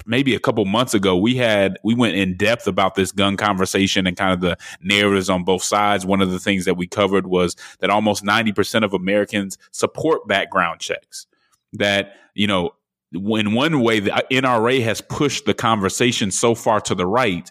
[0.07, 4.07] maybe a couple months ago, we had we went in depth about this gun conversation
[4.07, 6.05] and kind of the narratives on both sides.
[6.05, 10.27] One of the things that we covered was that almost ninety percent of Americans support
[10.27, 11.27] background checks.
[11.75, 12.71] That you know,
[13.13, 17.51] in one way, the NRA has pushed the conversation so far to the right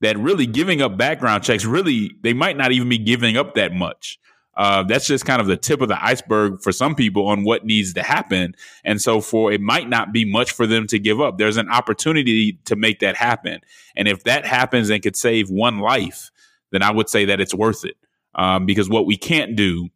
[0.00, 3.72] that really giving up background checks really they might not even be giving up that
[3.72, 4.18] much
[4.56, 7.66] uh, that's just kind of the tip of the iceberg for some people on what
[7.66, 8.54] needs to happen.
[8.84, 11.36] And so for it might not be much for them to give up.
[11.36, 13.60] There's an opportunity to make that happen.
[13.94, 16.30] And if that happens and could save one life,
[16.72, 17.96] then I would say that it's worth it.
[18.34, 19.88] Um, because what we can't do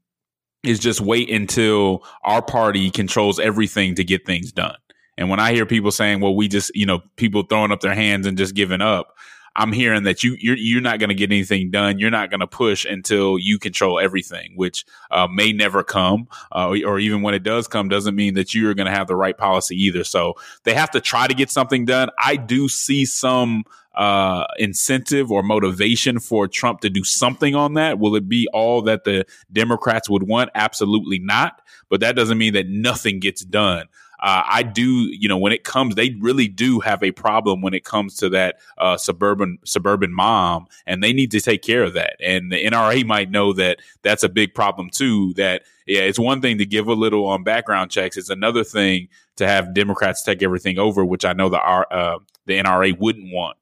[0.63, 4.77] is just wait until our party controls everything to get things done.
[5.17, 7.95] And when I hear people saying, well, we just, you know, people throwing up their
[7.95, 9.15] hands and just giving up,
[9.61, 11.99] I'm hearing that you you're you're not going to get anything done.
[11.99, 16.75] You're not going to push until you control everything, which uh, may never come, uh,
[16.87, 19.37] or even when it does come, doesn't mean that you're going to have the right
[19.37, 20.03] policy either.
[20.03, 22.09] So they have to try to get something done.
[22.18, 27.99] I do see some uh, incentive or motivation for Trump to do something on that.
[27.99, 30.49] Will it be all that the Democrats would want?
[30.55, 31.61] Absolutely not.
[31.90, 33.88] But that doesn't mean that nothing gets done
[34.20, 37.72] uh, I do, you know, when it comes, they really do have a problem when
[37.72, 41.94] it comes to that uh, suburban suburban mom, and they need to take care of
[41.94, 42.16] that.
[42.20, 45.33] And the NRA might know that that's a big problem too.
[45.35, 49.09] That yeah, it's one thing to give a little on background checks; it's another thing
[49.37, 53.56] to have Democrats take everything over, which I know the uh, the NRA wouldn't want.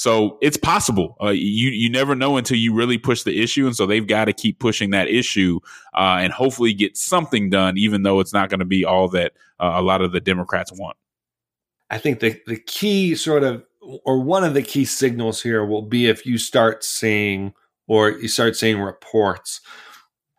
[0.00, 1.14] So it's possible.
[1.22, 4.24] Uh, you you never know until you really push the issue, and so they've got
[4.24, 5.60] to keep pushing that issue
[5.94, 9.34] uh, and hopefully get something done, even though it's not going to be all that
[9.60, 10.96] uh, a lot of the Democrats want.
[11.90, 15.82] I think the the key sort of or one of the key signals here will
[15.82, 17.52] be if you start seeing
[17.86, 19.60] or you start seeing reports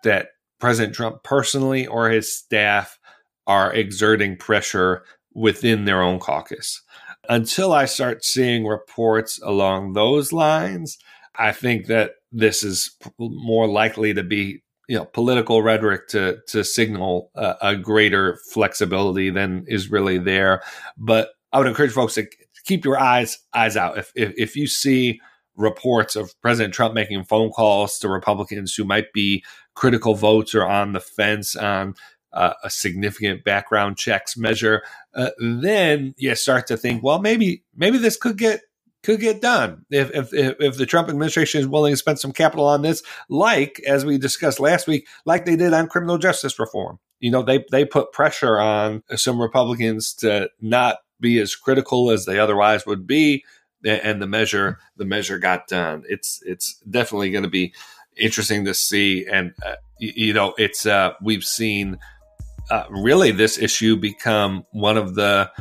[0.04, 2.98] that President Trump personally or his staff
[3.46, 5.04] are exerting pressure
[5.36, 6.82] within their own caucus
[7.30, 10.98] until I start seeing reports along those lines,
[11.36, 16.64] I think that this is more likely to be you know political rhetoric to to
[16.64, 20.62] signal a, a greater flexibility than is really there.
[20.98, 22.28] But I would encourage folks to
[22.66, 23.98] keep your eyes eyes out.
[23.98, 25.22] If if, if you see
[25.56, 29.44] reports of President Trump making phone calls to Republicans who might be
[29.76, 31.94] critical votes or on the fence on
[32.34, 37.98] uh, a significant background checks measure, uh, then you start to think, well, maybe maybe
[37.98, 38.62] this could get
[39.04, 42.66] could get done if, if if the Trump administration is willing to spend some capital
[42.66, 47.00] on this, like as we discussed last week, like they did on criminal justice reform.
[47.20, 52.26] You know, they they put pressure on some Republicans to not be as critical as
[52.26, 53.44] they otherwise would be,
[53.84, 56.04] and the measure the measure got done.
[56.08, 57.74] It's it's definitely going to be
[58.18, 62.00] interesting to see, and uh, you, know, it's uh, we've seen
[62.72, 65.52] uh, really this issue become one of the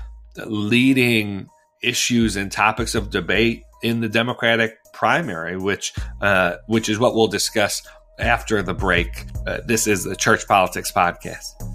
[0.47, 1.49] leading
[1.83, 7.27] issues and topics of debate in the Democratic primary, which uh, which is what we'll
[7.27, 7.83] discuss
[8.19, 9.25] after the break.
[9.47, 11.70] Uh, this is the Church Politics Podcast.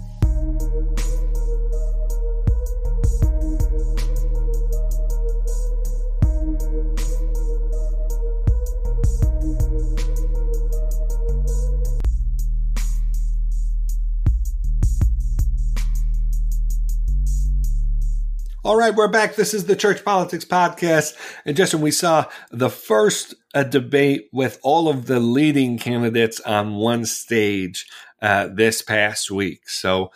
[18.66, 19.36] All right, we're back.
[19.36, 21.14] This is the Church Politics Podcast.
[21.44, 26.74] And Justin, we saw the first uh, debate with all of the leading candidates on
[26.74, 27.86] one stage
[28.20, 29.68] uh, this past week.
[29.68, 30.10] So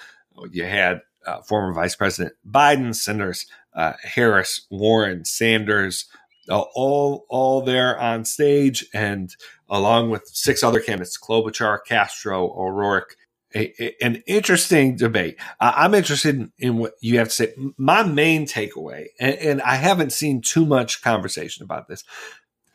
[0.51, 6.07] you had uh, former Vice President Biden, Senators uh, Harris, Warren, Sanders,
[6.49, 9.33] uh, all all there on stage, and
[9.69, 13.15] along with six other candidates: Klobuchar, Castro, O'Rourke,
[13.55, 15.37] a, an interesting debate.
[15.61, 17.55] Uh, I'm interested in, in, what you have to say.
[17.77, 22.05] My main takeaway, and, and, I haven't seen too much conversation about this,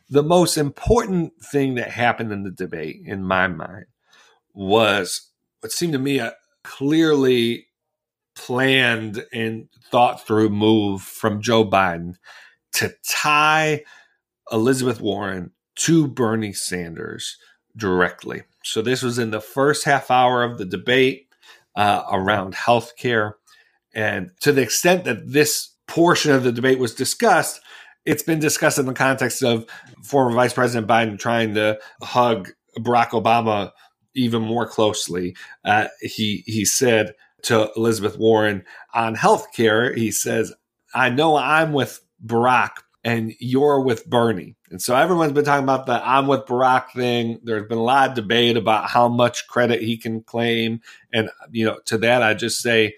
[0.08, 3.86] the most important thing that happened in the debate, in my mind,
[4.52, 7.66] was what seemed to me a clearly
[8.34, 12.16] planned and thought through move from Joe Biden
[12.74, 13.82] to tie
[14.52, 17.38] Elizabeth Warren to Bernie Sanders
[17.76, 18.42] directly.
[18.66, 21.28] So this was in the first half hour of the debate
[21.76, 23.34] uh, around healthcare.
[23.94, 27.60] And to the extent that this portion of the debate was discussed,
[28.04, 29.66] it's been discussed in the context of
[30.02, 33.70] former Vice President Biden trying to hug Barack Obama
[34.14, 35.36] even more closely.
[35.64, 40.52] Uh, he he said to Elizabeth Warren on healthcare, he says,
[40.94, 42.70] "I know I'm with Barack,
[43.06, 44.56] and you're with Bernie.
[44.68, 47.38] And so everyone's been talking about the I'm with Barack thing.
[47.44, 50.80] There's been a lot of debate about how much credit he can claim.
[51.12, 52.96] And, you know, to that, I just say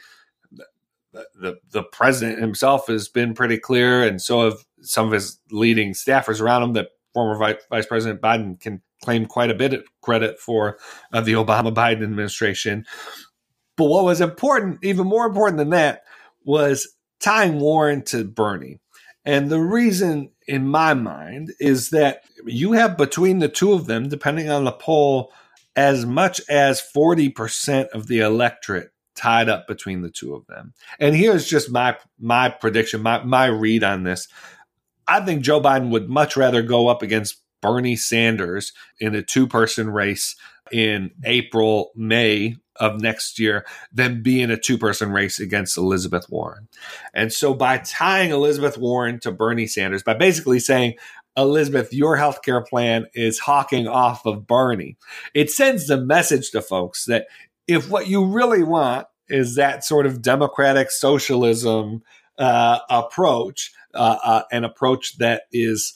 [1.12, 5.92] the the president himself has been pretty clear, and so have some of his leading
[5.92, 9.84] staffers around him that former Vice, Vice President Biden can claim quite a bit of
[10.00, 10.78] credit for
[11.12, 12.86] uh, the Obama Biden administration.
[13.76, 16.02] But what was important, even more important than that,
[16.44, 16.88] was
[17.20, 18.80] tying Warren to Bernie.
[19.28, 24.08] And the reason, in my mind, is that you have between the two of them,
[24.08, 25.34] depending on the poll,
[25.76, 30.72] as much as 40% of the electorate tied up between the two of them.
[30.98, 34.28] And here's just my my prediction, my my read on this.
[35.06, 39.90] I think Joe Biden would much rather go up against Bernie Sanders in a two-person
[39.90, 40.36] race
[40.72, 46.68] in April, May of next year than be in a two-person race against Elizabeth Warren.
[47.12, 50.94] And so by tying Elizabeth Warren to Bernie Sanders, by basically saying,
[51.36, 54.96] Elizabeth, your healthcare plan is hawking off of Bernie.
[55.34, 57.26] It sends the message to folks that
[57.66, 62.02] if what you really want is that sort of democratic socialism
[62.38, 65.94] uh, approach, uh, uh, an approach that is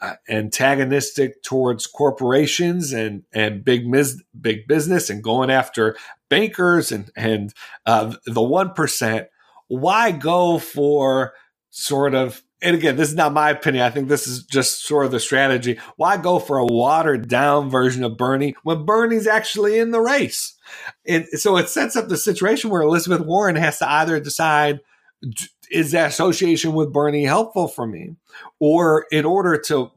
[0.00, 5.96] uh, antagonistic towards corporations and and big mis- big business and going after
[6.28, 7.52] bankers and and
[7.86, 9.28] uh, the one percent.
[9.68, 11.34] Why go for
[11.70, 13.84] sort of and again, this is not my opinion.
[13.84, 15.78] I think this is just sort of the strategy.
[15.96, 20.56] Why go for a watered down version of Bernie when Bernie's actually in the race?
[21.06, 24.80] And so it sets up the situation where Elizabeth Warren has to either decide
[25.70, 28.16] is that association with Bernie helpful for me?
[28.60, 29.90] Or in order to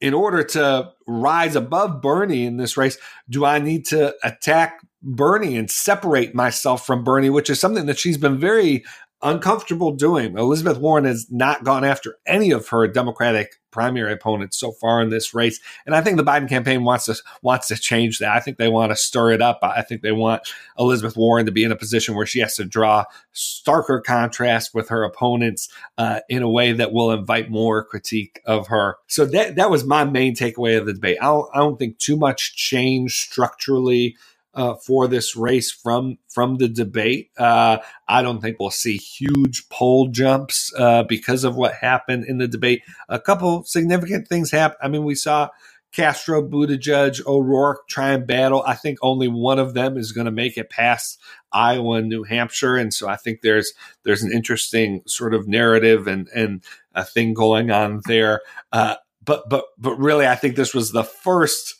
[0.00, 2.96] in order to rise above Bernie in this race,
[3.28, 7.98] do I need to attack Bernie and separate myself from Bernie, which is something that
[7.98, 8.84] she's been very
[9.22, 10.38] uncomfortable doing.
[10.38, 15.10] Elizabeth Warren has not gone after any of her Democratic primary opponents so far in
[15.10, 18.34] this race, and I think the Biden campaign wants to wants to change that.
[18.34, 19.58] I think they want to stir it up.
[19.62, 20.42] I think they want
[20.78, 23.04] Elizabeth Warren to be in a position where she has to draw
[23.34, 28.68] starker contrast with her opponents uh, in a way that will invite more critique of
[28.68, 28.96] her.
[29.06, 31.18] So that that was my main takeaway of the debate.
[31.20, 34.16] I don't, I don't think too much change structurally
[34.54, 37.30] uh, for this race from from the debate.
[37.38, 42.38] Uh, I don't think we'll see huge poll jumps uh, because of what happened in
[42.38, 42.82] the debate.
[43.08, 44.80] A couple significant things happened.
[44.82, 45.48] I mean, we saw
[45.92, 48.62] Castro, Buttigieg, O'Rourke try and battle.
[48.66, 51.18] I think only one of them is going to make it past
[51.50, 53.72] Iowa and New Hampshire, and so I think there's
[54.04, 56.62] there's an interesting sort of narrative and and
[56.94, 58.42] a thing going on there.
[58.72, 61.74] Uh, but but but really, I think this was the first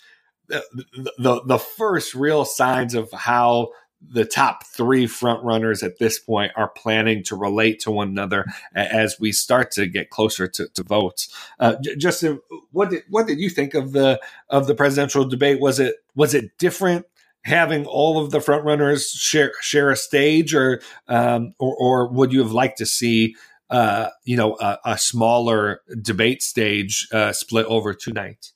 [0.48, 6.18] the, the, the first real signs of how the top three front runners at this
[6.18, 10.68] point are planning to relate to one another as we start to get closer to,
[10.68, 11.28] to votes.
[11.58, 15.60] Uh, Justin, what did what did you think of the of the presidential debate?
[15.60, 17.06] Was it was it different
[17.42, 22.32] having all of the front runners share share a stage, or um, or, or would
[22.32, 23.34] you have liked to see?
[23.70, 28.54] Uh, you know, a, a smaller debate stage uh, split over two nights.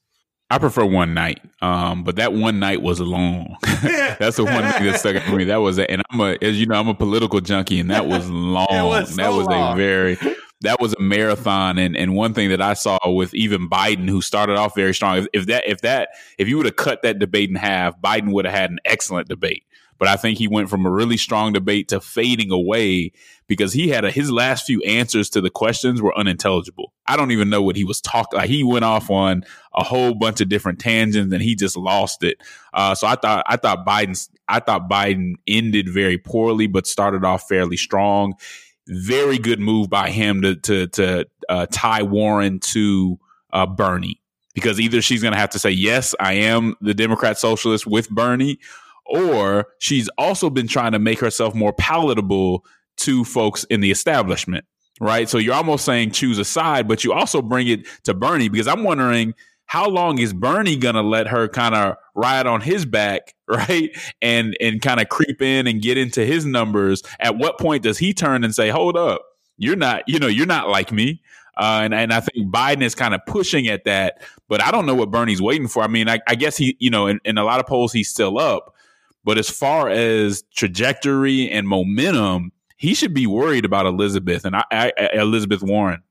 [0.52, 3.56] I prefer one night, um, but that one night was long.
[3.62, 5.44] That's the one thing that stuck out for me.
[5.44, 8.04] That was, a, and I'm a, as you know, I'm a political junkie, and that
[8.04, 8.66] was long.
[8.70, 9.72] was so that was long.
[9.72, 10.18] a very,
[10.60, 11.78] that was a marathon.
[11.78, 15.16] And and one thing that I saw with even Biden, who started off very strong,
[15.16, 18.30] if, if that if that if you would have cut that debate in half, Biden
[18.32, 19.64] would have had an excellent debate.
[20.02, 23.12] But I think he went from a really strong debate to fading away
[23.46, 26.92] because he had a, his last few answers to the questions were unintelligible.
[27.06, 28.36] I don't even know what he was talking.
[28.36, 32.24] Like he went off on a whole bunch of different tangents and he just lost
[32.24, 32.38] it.
[32.74, 37.24] Uh, so I thought I thought Biden's I thought Biden ended very poorly, but started
[37.24, 38.34] off fairly strong.
[38.88, 43.20] Very good move by him to to to uh, tie Warren to
[43.52, 44.20] uh, Bernie
[44.54, 48.10] because either she's going to have to say yes, I am the Democrat socialist with
[48.10, 48.58] Bernie,
[49.06, 52.64] or she's also been trying to make herself more palatable
[52.98, 54.64] to folks in the establishment,
[55.00, 55.28] right?
[55.28, 58.68] So you're almost saying choose a side, but you also bring it to Bernie because
[58.68, 59.34] I'm wondering
[59.66, 63.90] how long is Bernie going to let her kind of ride on his back, right?
[64.20, 67.02] And and kind of creep in and get into his numbers.
[67.20, 69.22] At what point does he turn and say, "Hold up,
[69.56, 71.22] you're not, you know, you're not like me."
[71.56, 74.86] Uh, and, and I think Biden is kind of pushing at that, but I don't
[74.86, 75.82] know what Bernie's waiting for.
[75.82, 78.08] I mean, I, I guess he, you know, in, in a lot of polls, he's
[78.08, 78.74] still up,
[79.24, 84.64] but as far as trajectory and momentum, he should be worried about Elizabeth and I,
[84.70, 86.02] I, Elizabeth Warren.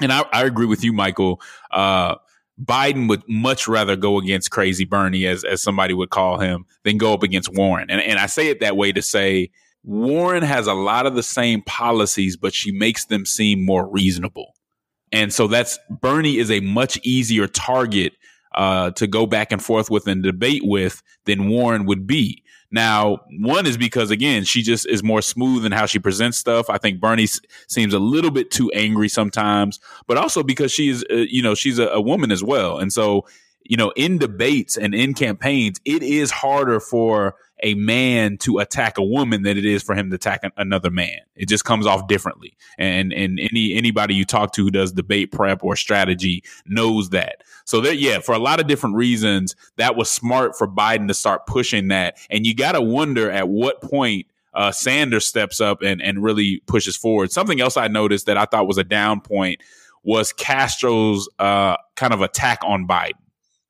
[0.00, 1.40] And I, I, agree with you, Michael.
[1.70, 2.16] Uh,
[2.62, 6.98] Biden would much rather go against crazy Bernie, as as somebody would call him, than
[6.98, 7.90] go up against Warren.
[7.90, 9.50] And and I say it that way to say
[9.84, 14.54] Warren has a lot of the same policies, but she makes them seem more reasonable.
[15.12, 18.14] And so that's Bernie is a much easier target
[18.54, 22.42] uh, to go back and forth with and debate with than Warren would be.
[22.70, 26.70] Now, one is because again, she just is more smooth in how she presents stuff.
[26.70, 31.04] I think Bernie s- seems a little bit too angry sometimes, but also because she's,
[31.10, 33.26] uh, you know, she's a, a woman as well, and so
[33.64, 38.98] you know, in debates and in campaigns, it is harder for a man to attack
[38.98, 41.18] a woman than it is for him to attack an, another man.
[41.36, 42.56] It just comes off differently.
[42.78, 47.42] And and any anybody you talk to who does debate prep or strategy knows that.
[47.64, 51.14] So that yeah, for a lot of different reasons, that was smart for Biden to
[51.14, 52.18] start pushing that.
[52.30, 56.62] And you got to wonder at what point uh, Sanders steps up and and really
[56.66, 57.32] pushes forward.
[57.32, 59.62] Something else I noticed that I thought was a down point
[60.04, 63.12] was Castro's uh, kind of attack on Biden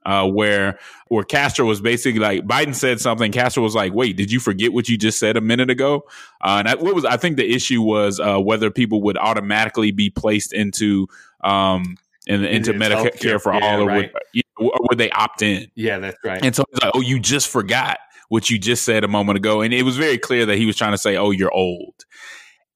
[0.04, 0.78] uh, where
[1.08, 3.32] where Castro was basically like Biden said something.
[3.32, 6.04] Castro was like, "Wait, did you forget what you just said a minute ago?"
[6.40, 9.92] Uh, and I, what was I think the issue was uh, whether people would automatically
[9.92, 11.08] be placed into
[11.42, 11.96] um,
[12.26, 14.12] in, into, Medicare for Yeah, all, or, right.
[14.34, 15.68] would, or would they opt in?
[15.74, 16.42] Yeah, that's right.
[16.42, 17.98] And so it's like, "Oh, you just forgot."
[18.28, 20.74] What you just said a moment ago, and it was very clear that he was
[20.74, 22.06] trying to say, "Oh, you're old,"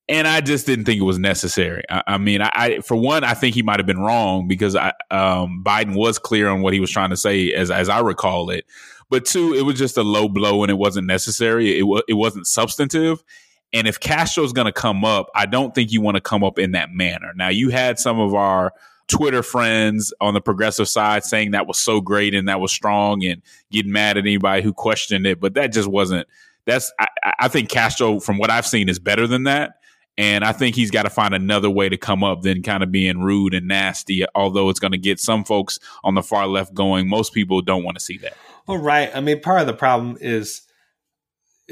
[0.09, 1.82] and I just didn't think it was necessary.
[1.90, 4.76] I, I mean, I, I for one, I think he might have been wrong because
[4.76, 8.00] I, um, Biden was clear on what he was trying to say, as as I
[8.00, 8.66] recall it.
[9.09, 11.78] But two, it was just a low blow, and it wasn't necessary.
[11.78, 13.22] It was it wasn't substantive.
[13.72, 16.59] And if Castro's going to come up, I don't think you want to come up
[16.59, 17.32] in that manner.
[17.34, 18.72] Now, you had some of our
[19.09, 23.24] Twitter friends on the progressive side saying that was so great and that was strong,
[23.24, 23.42] and
[23.72, 26.28] getting mad at anybody who questioned it, but that just wasn't.
[26.64, 27.07] That's I,
[27.40, 29.74] I think Castro, from what I've seen, is better than that.
[30.19, 32.91] And I think he's got to find another way to come up than kind of
[32.91, 36.73] being rude and nasty, although it's going to get some folks on the far left
[36.73, 37.09] going.
[37.09, 38.35] Most people don't want to see that.
[38.67, 39.11] Well, right.
[39.14, 40.62] I mean, part of the problem is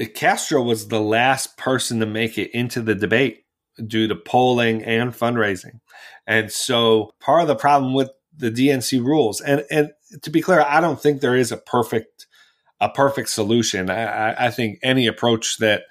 [0.01, 3.45] uh, Castro was the last person to make it into the debate
[3.87, 5.81] due to polling and fundraising.
[6.27, 9.91] And so part of the problem with the DNC rules, and, and
[10.23, 12.27] to be clear, I don't think there is a perfect
[12.81, 13.89] a perfect solution.
[13.89, 15.85] I, I- I think any approach that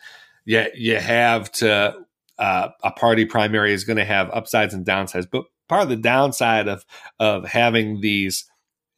[0.46, 2.03] you, you have to
[2.38, 5.28] uh, a party primary is going to have upsides and downsides.
[5.32, 6.86] But part of the downside of
[7.20, 8.46] of having these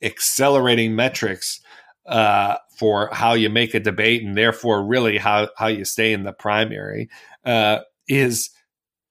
[0.01, 1.61] accelerating metrics
[2.05, 6.23] uh, for how you make a debate and therefore really how how you stay in
[6.23, 7.09] the primary
[7.45, 8.51] uh, is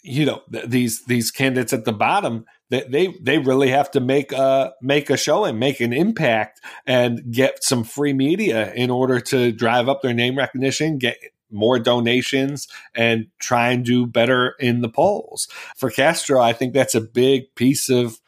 [0.03, 4.01] you know th- these these candidates at the bottom they they, they really have to
[4.01, 8.91] make a make a show and make an impact and get some free media in
[8.91, 11.17] order to drive up their name recognition get
[11.55, 16.95] more donations and try and do better in the polls for Castro I think that's
[16.95, 18.21] a big piece of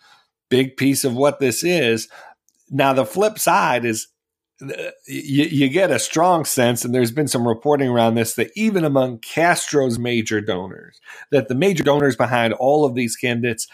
[0.49, 2.09] big piece of what this is
[2.70, 4.09] now the flip side is
[4.62, 8.51] uh, you, you get a strong sense, and there's been some reporting around this, that
[8.57, 10.99] even among Castro's major donors,
[11.31, 13.68] that the major donors behind all of these candidates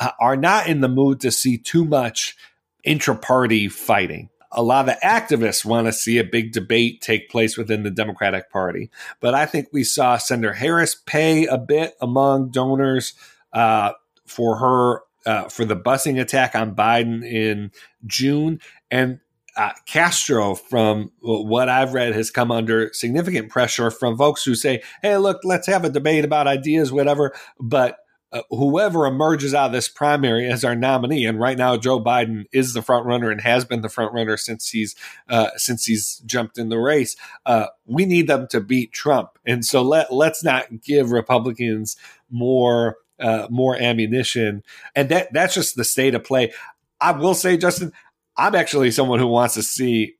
[0.00, 2.36] uh, are not in the mood to see too much
[2.82, 4.28] intra-party fighting.
[4.54, 8.50] A lot of activists want to see a big debate take place within the Democratic
[8.50, 8.90] Party,
[9.20, 13.14] but I think we saw Senator Harris pay a bit among donors
[13.52, 13.92] uh,
[14.26, 17.70] for her uh, for the busing attack on Biden in
[18.06, 19.20] June, and
[19.56, 24.82] uh, Castro, from what I've read, has come under significant pressure from folks who say,
[25.02, 27.98] "Hey, look, let's have a debate about ideas, whatever." But
[28.34, 32.46] uh, whoever emerges out of this primary as our nominee, and right now Joe Biden
[32.52, 34.96] is the front runner and has been the front runner since he's
[35.28, 37.16] uh, since he's jumped in the race.
[37.46, 41.96] Uh, we need them to beat Trump, and so let let's not give Republicans
[42.28, 44.64] more uh, more ammunition,
[44.96, 46.52] and that that's just the state of play.
[47.00, 47.92] I will say, Justin,
[48.36, 50.14] I'm actually someone who wants to see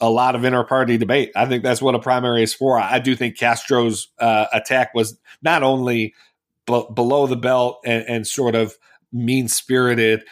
[0.00, 1.32] a lot of inter-party debate.
[1.34, 2.78] I think that's what a primary is for.
[2.78, 6.14] I do think Castro's uh, attack was not only
[6.68, 8.76] b- below the belt and, and sort of
[9.12, 10.22] mean-spirited.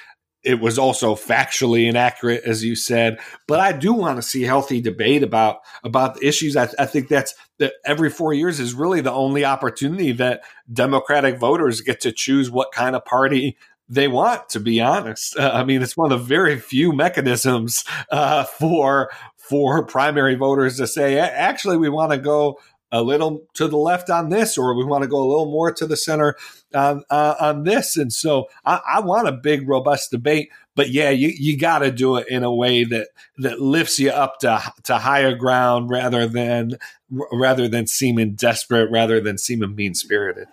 [0.45, 3.19] It was also factually inaccurate, as you said.
[3.49, 6.57] But I do want to see healthy debate about about the issues.
[6.57, 11.41] I, I think that's that every four years is really the only opportunity that Democratic
[11.41, 13.57] voters get to choose what kind of party
[13.89, 17.85] they want to be honest uh, i mean it's one of the very few mechanisms
[18.11, 22.59] uh, for for primary voters to say actually we want to go
[22.99, 25.73] a little to the left on this or we want to go a little more
[25.73, 26.37] to the center
[26.75, 27.97] on uh, on this.
[27.97, 31.91] And so I, I, want a big robust debate but yeah you, you got to
[31.91, 36.29] do it in a way that that lifts you up to to higher ground rather
[36.29, 36.73] than
[37.11, 40.47] rather than seeming desperate rather than seeming mean spirited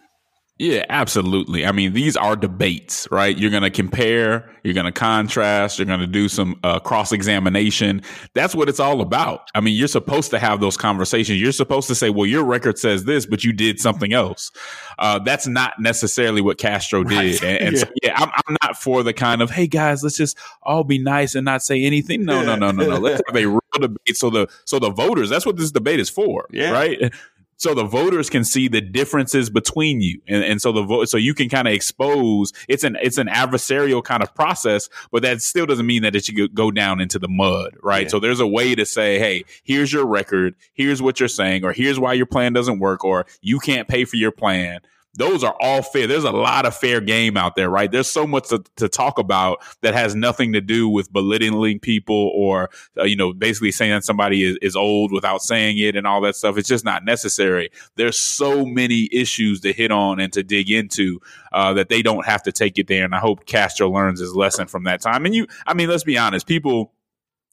[0.64, 1.66] Yeah, absolutely.
[1.66, 3.38] I mean, these are debates, right?
[3.38, 7.11] You're going to compare, you're going to contrast, you're going to do some uh, cross
[7.11, 8.01] examination.
[8.34, 9.49] That's what it's all about.
[9.55, 11.41] I mean, you're supposed to have those conversations.
[11.41, 14.51] You're supposed to say, well, your record says this, but you did something else.
[14.99, 17.41] Uh, that's not necessarily what Castro did.
[17.41, 17.43] Right.
[17.43, 17.82] And, and yeah.
[17.82, 20.97] so, yeah, I'm, I'm, not for the kind of, hey guys, let's just all be
[20.97, 22.24] nice and not say anything.
[22.24, 22.97] No, no, no, no, no.
[22.99, 24.16] Let's have a real debate.
[24.16, 26.72] So the so the voters, that's what this debate is for, yeah.
[26.72, 27.11] right?
[27.64, 30.22] So the voters can see the differences between you.
[30.28, 33.28] And, and so the vote so you can kind of expose it's an it's an
[33.28, 37.20] adversarial kind of process but that still doesn't mean that it should go down into
[37.20, 38.03] the mud right?
[38.03, 38.09] Yeah.
[38.09, 41.72] so there's a way to say hey here's your record here's what you're saying or
[41.72, 44.82] here's why your plan doesn't work or you can't pay for your plan
[45.16, 46.07] those are all fair.
[46.07, 47.91] There's a lot of fair game out there, right?
[47.91, 52.32] There's so much to, to talk about that has nothing to do with belittling people
[52.34, 56.07] or, uh, you know, basically saying that somebody is, is old without saying it and
[56.07, 56.57] all that stuff.
[56.57, 57.70] It's just not necessary.
[57.95, 61.20] There's so many issues to hit on and to dig into
[61.51, 63.05] uh, that they don't have to take it there.
[63.05, 65.26] And I hope Castro learns his lesson from that time.
[65.26, 66.91] And you, I mean, let's be honest, people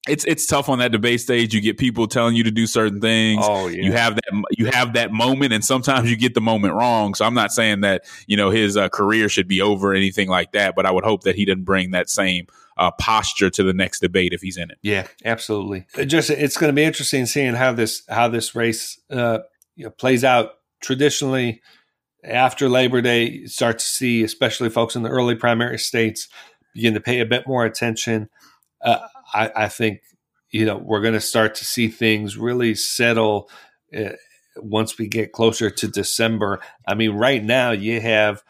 [0.09, 1.55] it's it's tough on that debate stage.
[1.55, 3.45] You get people telling you to do certain things.
[3.47, 3.83] Oh, yeah.
[3.83, 7.15] You have that you have that moment, and sometimes you get the moment wrong.
[7.15, 10.29] So I'm not saying that you know his uh, career should be over or anything
[10.29, 12.47] like that, but I would hope that he didn't bring that same
[12.79, 14.79] uh, posture to the next debate if he's in it.
[14.83, 15.87] Yeah, absolutely.
[15.99, 19.41] It just it's going to be interesting seeing how this how this race uh,
[19.77, 20.53] you know, plays out.
[20.81, 21.61] Traditionally,
[22.25, 26.27] after Labor Day, start to see, especially folks in the early primary states,
[26.73, 28.31] begin to pay a bit more attention.
[28.83, 29.01] Uh,
[29.35, 30.01] I, I think
[30.51, 33.51] you know we're going to start to see things really settle
[33.97, 34.11] uh,
[34.57, 36.61] once we get closer to December.
[36.87, 38.43] I mean, right now you have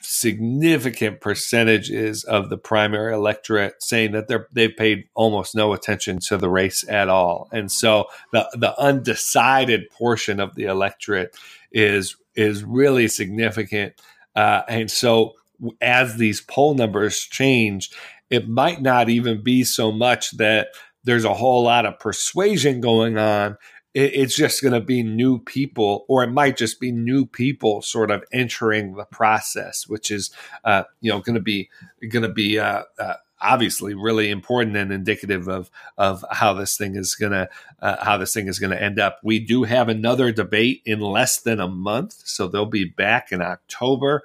[0.00, 6.36] significant percentages of the primary electorate saying that they're they've paid almost no attention to
[6.36, 11.36] the race at all, and so the the undecided portion of the electorate
[11.72, 13.94] is is really significant,
[14.36, 15.34] uh, and so
[15.80, 17.90] as these poll numbers change
[18.30, 20.68] it might not even be so much that
[21.04, 23.56] there's a whole lot of persuasion going on.
[23.96, 28.10] it's just going to be new people, or it might just be new people sort
[28.10, 30.32] of entering the process, which is,
[30.64, 31.70] uh, you know, going to be
[32.08, 33.14] going to be uh, uh,
[33.44, 37.48] obviously really important and indicative of of how this thing is gonna
[37.80, 39.20] uh, how this thing is gonna end up.
[39.22, 43.42] We do have another debate in less than a month, so they'll be back in
[43.42, 44.22] October.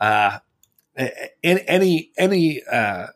[0.00, 0.38] Uh,
[1.42, 3.08] any any uh,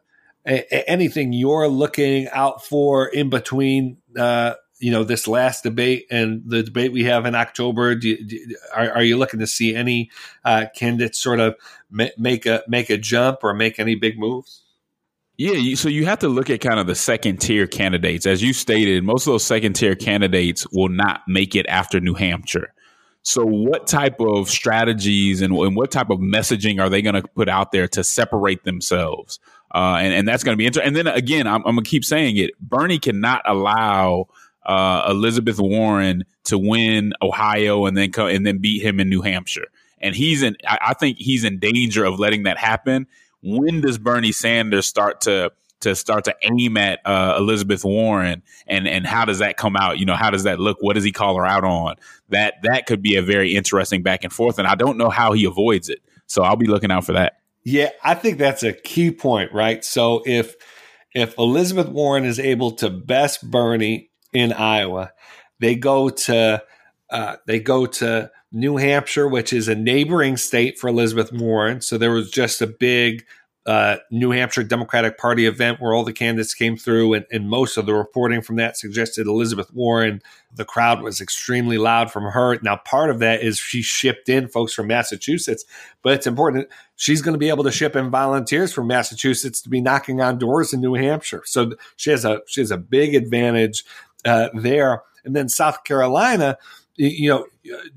[0.47, 6.63] anything you're looking out for in between uh, you know this last debate and the
[6.63, 7.95] debate we have in October?
[7.95, 10.11] Do you, do, are, are, you looking to see any
[10.45, 11.57] uh, candidates sort of
[11.91, 14.63] make a make a jump or make any big moves?
[15.39, 18.25] Yeah, so you have to look at kind of the second tier candidates.
[18.25, 22.15] As you stated, most of those second tier candidates will not make it after New
[22.15, 22.73] Hampshire.
[23.23, 27.29] So, what type of strategies and, and what type of messaging are they going to
[27.35, 29.39] put out there to separate themselves?
[29.77, 30.89] Uh, and, and that's going to be interesting.
[30.89, 32.53] And then again, I'm, I'm going to keep saying it.
[32.59, 34.29] Bernie cannot allow
[34.65, 39.21] uh, Elizabeth Warren to win Iowa and then come and then beat him in New
[39.21, 39.67] Hampshire.
[39.99, 40.57] And he's in.
[40.67, 43.07] I, I think he's in danger of letting that happen.
[43.43, 48.89] When does Bernie Sanders start to to start to aim at uh, Elizabeth Warren, and
[48.89, 49.99] and how does that come out?
[49.99, 50.79] You know, how does that look?
[50.81, 51.97] What does he call her out on?
[52.31, 55.33] That that could be a very interesting back and forth, and I don't know how
[55.33, 56.01] he avoids it.
[56.27, 57.41] So I'll be looking out for that.
[57.69, 59.85] Yeah, I think that's a key point, right?
[59.85, 60.55] So if
[61.17, 65.11] if Elizabeth Warren is able to best Bernie in Iowa,
[65.59, 66.63] they go to
[67.11, 71.81] uh, they go to New Hampshire, which is a neighboring state for Elizabeth Warren.
[71.81, 73.25] So there was just a big
[73.67, 77.77] uh, New Hampshire Democratic Party event where all the candidates came through, and, and, most
[77.77, 80.23] of the reporting from that suggested Elizabeth Warren.
[80.55, 82.59] The crowd was extremely loud from her.
[82.63, 85.65] Now, part of that is she shipped in folks from Massachusetts,
[86.03, 86.69] but it's important.
[86.95, 90.39] She's going to be able to ship in volunteers from Massachusetts to be knocking on
[90.39, 91.43] doors in New Hampshire.
[91.45, 93.85] So she has a she has a big advantage
[94.25, 95.03] uh, there.
[95.25, 96.57] And then South Carolina,
[96.97, 97.47] you know,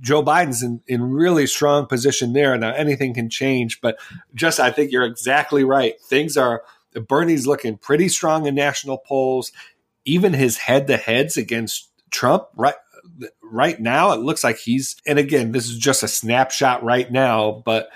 [0.02, 2.58] Joe Biden's in, in really strong position there.
[2.58, 3.98] Now anything can change, but
[4.34, 6.00] just I think you're exactly right.
[6.02, 6.64] Things are
[7.08, 9.52] Bernie's looking pretty strong in national polls.
[10.06, 12.76] Even his head to heads against Trump, right
[13.44, 17.62] right now, it looks like he's and again, this is just a snapshot right now,
[17.66, 17.90] but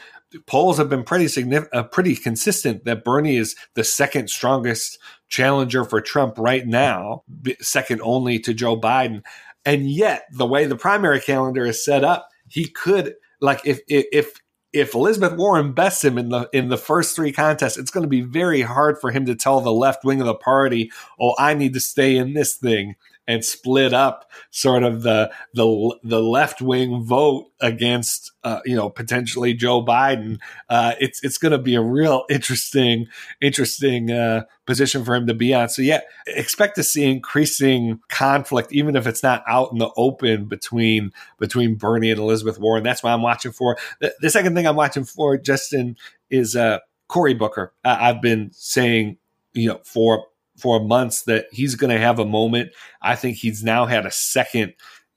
[0.46, 5.84] polls have been pretty significant, uh, pretty consistent that Bernie is the second strongest challenger
[5.86, 7.24] for Trump right now,
[7.62, 9.24] second only to Joe Biden.
[9.66, 14.34] And yet, the way the primary calendar is set up, he could like if if
[14.74, 18.10] if Elizabeth Warren bests him in the in the first three contests, it's going to
[18.10, 21.54] be very hard for him to tell the left wing of the party, "Oh, I
[21.54, 22.96] need to stay in this thing."
[23.28, 28.90] And split up sort of the the the left wing vote against uh, you know
[28.90, 30.40] potentially Joe Biden.
[30.70, 33.08] Uh, it's it's going to be a real interesting
[33.42, 35.70] interesting uh, position for him to be on.
[35.70, 40.46] So yeah, expect to see increasing conflict, even if it's not out in the open
[40.46, 42.84] between between Bernie and Elizabeth Warren.
[42.84, 43.78] That's what I'm watching for.
[44.00, 45.96] The, the second thing I'm watching for, Justin,
[46.30, 47.74] is uh, Cory Booker.
[47.86, 49.18] I've been saying
[49.54, 50.26] you know for
[50.58, 52.72] for months that he's going to have a moment.
[53.02, 54.74] I think he's now had a second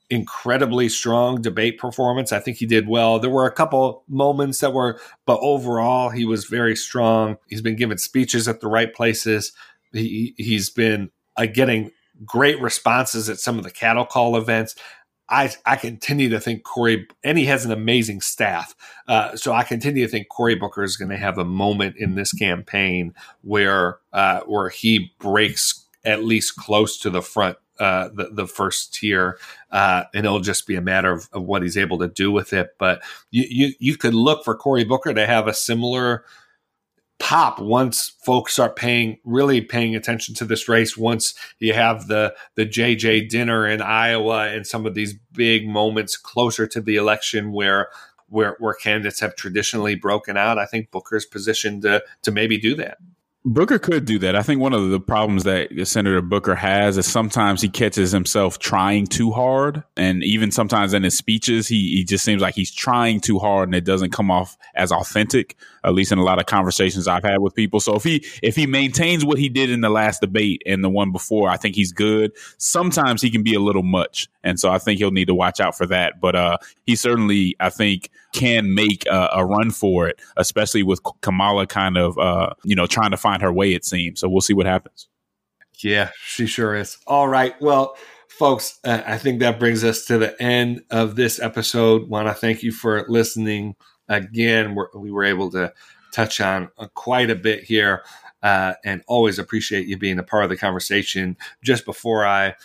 [0.09, 2.31] incredibly strong debate performance.
[2.31, 3.19] I think he did well.
[3.19, 7.37] There were a couple moments that were, but overall, he was very strong.
[7.47, 9.51] He's been giving speeches at the right places.
[9.91, 11.91] He, he's been uh, getting
[12.25, 14.75] great responses at some of the cattle call events.
[15.29, 18.75] I, I continue to think Cory, and he has an amazing staff.
[19.07, 22.15] Uh, so I continue to think Cory Booker is going to have a moment in
[22.15, 28.29] this campaign where uh, where he breaks at least close to the front uh, the,
[28.31, 29.37] the first tier,
[29.71, 32.51] uh, and it'll just be a matter of, of, what he's able to do with
[32.51, 32.69] it.
[32.79, 36.25] But you, you, you could look for Cory Booker to have a similar
[37.19, 42.33] pop once folks start paying really paying attention to this race once you have the
[42.55, 47.51] the JJ dinner in Iowa and some of these big moments closer to the election
[47.51, 47.89] where
[48.29, 52.75] where where candidates have traditionally broken out I think Booker's positioned to to maybe do
[52.75, 52.99] that
[53.49, 54.35] Booker could do that.
[54.35, 58.59] I think one of the problems that Senator Booker has is sometimes he catches himself
[58.59, 59.83] trying too hard.
[59.95, 63.69] And even sometimes in his speeches, he, he just seems like he's trying too hard
[63.69, 65.55] and it doesn't come off as authentic,
[65.87, 67.79] at least in a lot of conversations I've had with people.
[67.79, 70.89] So if he, if he maintains what he did in the last debate and the
[70.89, 72.31] one before, I think he's good.
[72.57, 74.27] Sometimes he can be a little much.
[74.43, 76.21] And so I think he'll need to watch out for that.
[76.21, 81.01] But, uh, he certainly, I think, can make a, a run for it, especially with
[81.21, 84.19] Kamala kind of, uh, you know, trying to find her way, it seems.
[84.19, 85.07] So we'll see what happens.
[85.79, 86.97] Yeah, she sure is.
[87.05, 87.53] All right.
[87.61, 87.95] Well,
[88.29, 92.09] folks, uh, I think that brings us to the end of this episode.
[92.09, 93.75] Want to thank you for listening
[94.07, 94.75] again.
[94.75, 95.73] We're, we were able to
[96.11, 98.03] touch on uh, quite a bit here,
[98.43, 101.37] uh, and always appreciate you being a part of the conversation.
[101.63, 102.55] Just before I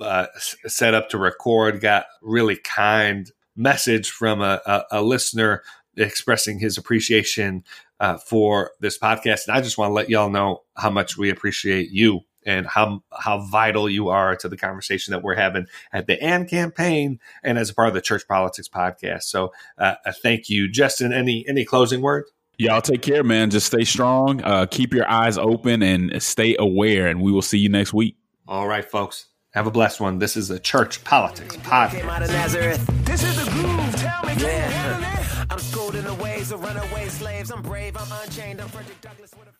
[0.00, 0.26] uh,
[0.66, 5.62] set up to record, got really kind message from a, a, a listener
[5.96, 7.64] expressing his appreciation
[7.98, 9.46] uh, for this podcast.
[9.46, 13.02] And I just want to let y'all know how much we appreciate you and how
[13.18, 17.58] how vital you are to the conversation that we're having at the AND campaign and
[17.58, 19.24] as a part of the Church Politics podcast.
[19.24, 21.12] So, uh, uh, thank you, Justin.
[21.12, 22.30] Any any closing words?
[22.58, 23.48] Y'all take care, man.
[23.48, 24.42] Just stay strong.
[24.42, 27.06] Uh, keep your eyes open and stay aware.
[27.06, 28.16] And we will see you next week.
[28.46, 29.28] All right, folks.
[29.52, 30.18] Have a blessed one.
[30.18, 33.04] This is a church politics podcast.
[33.04, 33.96] This is the groove.
[33.96, 35.46] Tell me, yeah.
[35.50, 37.50] I'm schooled in the ways of runaway slaves.
[37.50, 37.96] I'm brave.
[37.96, 38.60] I'm unchained.
[38.60, 39.59] I'm Frederick Douglass with a